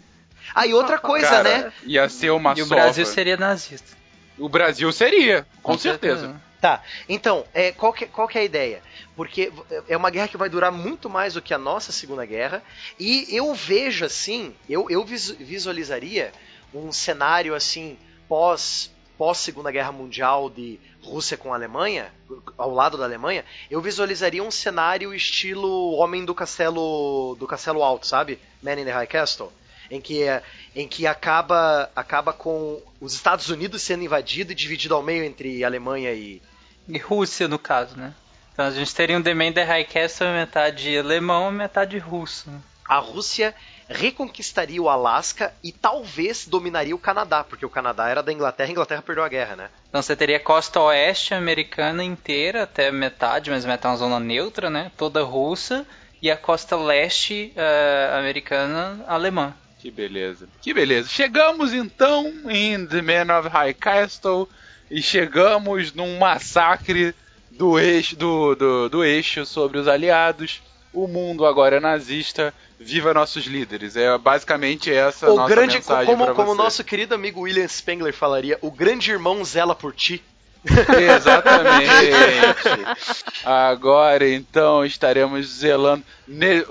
Ah, 0.55 0.65
e 0.65 0.73
outra 0.73 0.97
coisa, 0.97 1.27
Cara, 1.27 1.57
né? 1.57 1.73
Ia 1.83 2.07
ser 2.07 2.29
uma 2.31 2.53
E 2.57 2.61
o 2.61 2.65
sova. 2.65 2.81
Brasil 2.81 3.05
seria 3.05 3.37
nazista. 3.37 3.97
O 4.37 4.47
Brasil 4.47 4.91
seria, 4.91 5.45
com, 5.61 5.77
certeza. 5.77 6.39
Tá, 6.61 6.83
então, 7.07 7.45
é, 7.53 7.71
qual, 7.71 7.93
que, 7.93 8.05
qual 8.05 8.27
que 8.27 8.37
é 8.37 8.41
a 8.41 8.43
ideia? 8.43 8.81
Porque 9.15 9.49
é 9.87 9.95
uma 9.95 10.09
guerra 10.09 10.27
que 10.27 10.35
vai 10.35 10.49
durar 10.49 10.71
muito 10.73 11.09
mais 11.09 11.35
do 11.35 11.41
que 11.41 11.53
a 11.53 11.57
nossa 11.57 11.93
Segunda 11.93 12.25
Guerra, 12.25 12.61
e 12.99 13.25
eu 13.29 13.53
vejo 13.53 14.03
assim, 14.03 14.53
eu, 14.69 14.89
eu 14.89 15.05
vis- 15.05 15.31
visualizaria 15.31 16.33
um 16.73 16.91
cenário 16.91 17.55
assim, 17.55 17.97
pós, 18.27 18.91
pós 19.17 19.37
Segunda 19.37 19.71
Guerra 19.71 19.93
Mundial 19.93 20.49
de 20.49 20.77
Rússia 21.01 21.37
com 21.37 21.53
a 21.53 21.55
Alemanha, 21.55 22.11
ao 22.57 22.71
lado 22.73 22.97
da 22.97 23.05
Alemanha, 23.05 23.45
eu 23.71 23.79
visualizaria 23.79 24.43
um 24.43 24.51
cenário 24.51 25.13
estilo 25.15 25.93
Homem 25.93 26.25
do 26.25 26.35
Castelo 26.35 27.37
do 27.39 27.47
Castelo 27.47 27.81
Alto, 27.81 28.05
sabe? 28.05 28.37
Man 28.61 28.73
in 28.81 28.83
the 28.85 28.91
High 28.91 29.07
Castle. 29.07 29.49
Em 29.89 29.99
que, 29.99 30.23
em 30.75 30.87
que 30.87 31.07
acaba, 31.07 31.89
acaba 31.95 32.31
com 32.31 32.81
os 33.01 33.13
Estados 33.13 33.49
Unidos 33.49 33.81
sendo 33.81 34.03
invadido 34.03 34.51
e 34.51 34.55
dividido 34.55 34.93
ao 34.93 35.01
meio 35.01 35.23
entre 35.23 35.63
Alemanha 35.63 36.11
e, 36.13 36.41
E 36.87 36.97
Rússia, 36.97 37.47
no 37.47 37.57
caso, 37.57 37.97
né? 37.97 38.13
Então 38.53 38.65
a 38.65 38.71
gente 38.71 38.93
teria 38.93 39.17
um 39.17 39.23
The 39.23 39.33
Man 39.33 39.51
High 39.51 39.85
Castle 39.85 40.27
metade 40.27 40.97
alemão 40.97 41.49
e 41.49 41.53
metade 41.53 41.97
russo. 41.97 42.51
né? 42.51 42.59
a 42.89 42.97
Rússia 42.97 43.53
reconquistaria 43.87 44.81
o 44.81 44.89
Alasca 44.89 45.53
e 45.63 45.71
talvez 45.71 46.47
dominaria 46.47 46.95
o 46.95 46.99
Canadá, 46.99 47.43
porque 47.43 47.65
o 47.65 47.69
Canadá 47.69 48.09
era 48.09 48.23
da 48.23 48.33
Inglaterra 48.33 48.67
e 48.67 48.71
a 48.71 48.73
Inglaterra 48.73 49.01
perdeu 49.03 49.23
a 49.23 49.29
guerra, 49.29 49.55
né? 49.55 49.69
Então 49.87 50.01
você 50.01 50.15
teria 50.15 50.37
a 50.37 50.39
costa 50.39 50.79
oeste 50.79 51.35
americana 51.35 52.03
inteira, 52.03 52.63
até 52.63 52.91
metade, 52.91 53.51
mas 53.51 53.63
metade 53.63 53.85
é 53.85 53.89
uma 53.91 53.97
zona 53.97 54.19
neutra, 54.19 54.71
né? 54.71 54.91
Toda 54.97 55.21
russa. 55.23 55.85
E 56.21 56.29
a 56.29 56.35
costa 56.35 56.75
leste 56.75 57.53
eh, 57.55 58.09
americana 58.19 59.05
alemã. 59.07 59.53
Que 59.79 59.89
beleza. 59.89 60.47
Que 60.61 60.73
beleza. 60.73 61.07
Chegamos 61.07 61.73
então 61.73 62.31
em 62.49 62.85
The 62.85 63.01
Man 63.01 63.39
of 63.39 63.47
High 63.47 63.73
Castle 63.73 64.47
e 64.91 65.01
chegamos 65.01 65.93
num 65.93 66.17
massacre 66.19 67.15
do 67.51 67.79
eixo, 67.79 68.15
do, 68.15 68.55
do, 68.55 68.89
do 68.89 69.03
eixo 69.03 69.45
sobre 69.45 69.77
os 69.77 69.87
aliados. 69.87 70.61
O 70.93 71.07
mundo 71.07 71.45
agora 71.45 71.77
é 71.77 71.79
nazista. 71.79 72.53
Viva 72.79 73.13
nossos 73.13 73.45
líderes. 73.45 73.95
É 73.95 74.17
basicamente 74.17 74.91
essa 74.91 75.29
o 75.29 75.35
nossa 75.35 75.53
grande, 75.53 75.75
mensagem 75.75 76.05
como, 76.05 76.33
como 76.33 76.55
você. 76.55 76.61
nosso 76.61 76.83
querido 76.83 77.13
amigo 77.13 77.41
William 77.41 77.67
Spengler 77.67 78.13
falaria, 78.13 78.57
o 78.61 78.71
grande 78.71 79.11
irmão 79.11 79.43
zela 79.43 79.75
por 79.75 79.93
ti. 79.93 80.23
Exatamente. 81.15 81.89
Agora 83.43 84.29
então 84.29 84.85
estaremos 84.85 85.47
zelando. 85.47 86.03
Ne... 86.27 86.65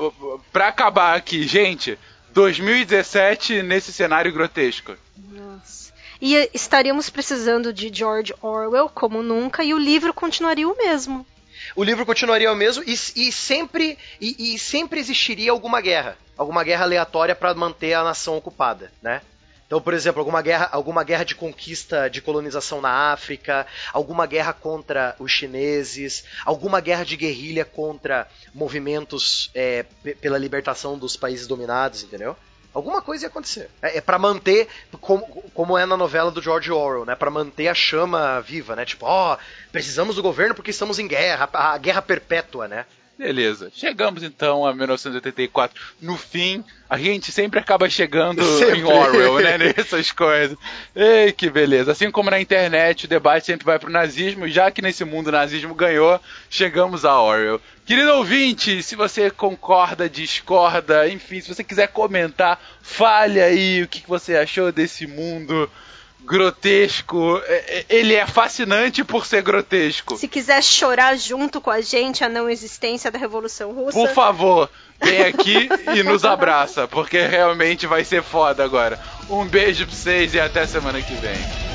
Pra 0.51 0.69
acabar 0.69 1.15
aqui, 1.15 1.43
gente, 1.47 1.99
2017 2.39 3.65
nesse 3.65 3.93
cenário 3.93 4.33
grotesco. 4.33 4.95
Nossa. 5.17 5.93
E 6.21 6.49
estaríamos 6.55 7.11
precisando 7.11 7.73
de 7.73 7.91
George 7.93 8.33
Orwell 8.41 8.89
como 8.89 9.25
nunca 9.25 9.65
e 9.65 9.75
o 9.75 9.79
livro 9.79 10.15
continuaria 10.15 10.69
o 10.69 10.77
mesmo. 10.77 11.27
O 11.75 11.83
livro 11.83 12.07
continuaria 12.07 12.53
o 12.53 12.55
mesmo 12.55 12.85
e, 12.87 12.93
e 12.93 13.33
sempre 13.33 13.99
e, 14.21 14.55
e 14.55 14.59
sempre 14.59 15.01
existiria 15.01 15.51
alguma 15.51 15.81
guerra, 15.81 16.17
alguma 16.37 16.63
guerra 16.63 16.85
aleatória 16.85 17.35
para 17.35 17.53
manter 17.55 17.95
a 17.95 18.05
nação 18.05 18.37
ocupada, 18.37 18.93
né? 19.03 19.21
Então, 19.69 19.83
por 19.83 19.93
exemplo, 19.93 20.19
alguma 20.19 20.41
guerra, 20.41 20.67
alguma 20.73 21.05
guerra 21.05 21.25
de 21.25 21.35
conquista, 21.35 22.09
de 22.09 22.23
colonização 22.23 22.81
na 22.81 23.13
África, 23.13 23.67
alguma 23.93 24.25
guerra 24.25 24.55
contra 24.55 25.15
os 25.19 25.31
chineses, 25.31 26.25
alguma 26.43 26.81
guerra 26.81 27.05
de 27.05 27.17
guerrilha 27.17 27.67
contra 27.67 28.27
movimentos 28.55 29.51
é, 29.55 29.85
pe- 30.03 30.15
pela 30.15 30.39
libertação 30.39 30.97
dos 30.99 31.17
países 31.19 31.47
dominados, 31.47 32.03
entendeu? 32.03 32.35
Alguma 32.73 33.03
coisa 33.03 33.25
ia 33.25 33.29
acontecer. 33.29 33.69
É, 33.83 33.99
é 33.99 34.01
para 34.01 34.19
manter, 34.19 34.69
como, 35.03 35.27
como 35.53 35.77
é 35.77 35.85
na 35.85 35.99
novela 35.99 36.31
do 36.31 36.41
George 36.41 36.71
Orwell, 36.73 37.05
né? 37.05 37.15
Para 37.15 37.31
manter 37.31 37.69
a 37.69 37.75
chama 37.75 38.41
viva, 38.41 38.75
né? 38.75 38.87
Tipo, 38.87 39.05
ó, 39.05 39.35
oh, 39.35 39.39
precisamos 39.71 40.17
do 40.17 40.23
governo 40.23 40.55
porque 40.55 40.71
estamos 40.71 40.99
em 40.99 41.07
guerra, 41.07 41.47
a 41.53 41.77
guerra 41.77 42.01
perpétua, 42.01 42.67
né? 42.69 42.87
Beleza, 43.19 43.69
chegamos 43.75 44.23
então 44.23 44.65
a 44.65 44.73
1984. 44.73 45.77
No 46.01 46.17
fim, 46.17 46.63
a 46.89 46.97
gente 46.97 47.33
sempre 47.33 47.59
acaba 47.59 47.91
chegando 47.91 48.45
Sempre. 48.57 48.79
em 48.79 48.85
Orwell, 48.85 49.41
né? 49.41 49.59
Nessas 49.59 50.13
coisas. 50.13 50.57
Ei, 50.95 51.33
que 51.33 51.51
beleza. 51.51 51.91
Assim 51.91 52.13
como 52.13 52.31
na 52.31 52.41
internet, 52.41 53.07
o 53.07 53.09
debate 53.09 53.47
sempre 53.47 53.65
vai 53.67 53.77
pro 53.77 53.91
nazismo, 53.91 54.47
e 54.47 54.53
já 54.53 54.71
que 54.71 54.81
nesse 54.81 55.05
mundo 55.05 55.29
o 55.29 55.33
nazismo 55.33 55.75
ganhou, 55.75 56.21
chegamos 56.49 57.05
a 57.05 57.21
Orwell. 57.21 57.61
Querido 57.85 58.13
ouvinte, 58.13 58.85
se 58.85 58.95
você 58.95 59.31
concorda, 59.33 60.09
discorda, 60.09 61.09
enfim, 61.09 61.41
se 61.41 61.53
você 61.53 61.65
quiser 61.65 61.89
comentar, 61.89 62.63
fale 62.81 63.41
aí 63.41 63.83
o 63.83 63.89
que 63.89 64.03
que 64.03 64.09
você 64.09 64.37
achou 64.37 64.71
desse 64.71 65.09
mundo 65.09 65.69
grotesco. 66.25 67.41
É, 67.47 67.55
é, 67.79 67.87
Ele 67.89 68.15
é 68.15 68.27
fascinante 68.27 69.05
por 69.05 69.27
ser 69.27 69.43
grotesco. 69.43 70.17
Se 70.17 70.29
quiser 70.29 70.63
chorar 70.63 71.17
junto 71.17 71.61
com 71.61 71.71
a 71.71 71.81
gente 71.81 72.25
a 72.25 72.29
não 72.29 72.49
existência 72.49 73.11
da 73.11 73.19
Revolução 73.19 73.73
Russa. 73.73 73.99
Por 73.99 74.11
favor, 74.11 74.71
vem 75.01 75.23
aqui 75.23 75.69
e 75.95 76.03
nos 76.03 76.25
abraça, 76.25 76.87
porque 76.87 77.21
realmente 77.21 77.87
vai 77.87 78.05
ser 78.05 78.23
foda 78.23 78.65
agora. 78.65 79.01
Um 79.29 79.47
beijo 79.47 79.87
pra 79.87 79.95
vocês 79.95 80.35
e 80.35 80.41
até 80.41 80.67
semana 80.67 81.01
que 81.01 81.15
vem. 81.15 81.68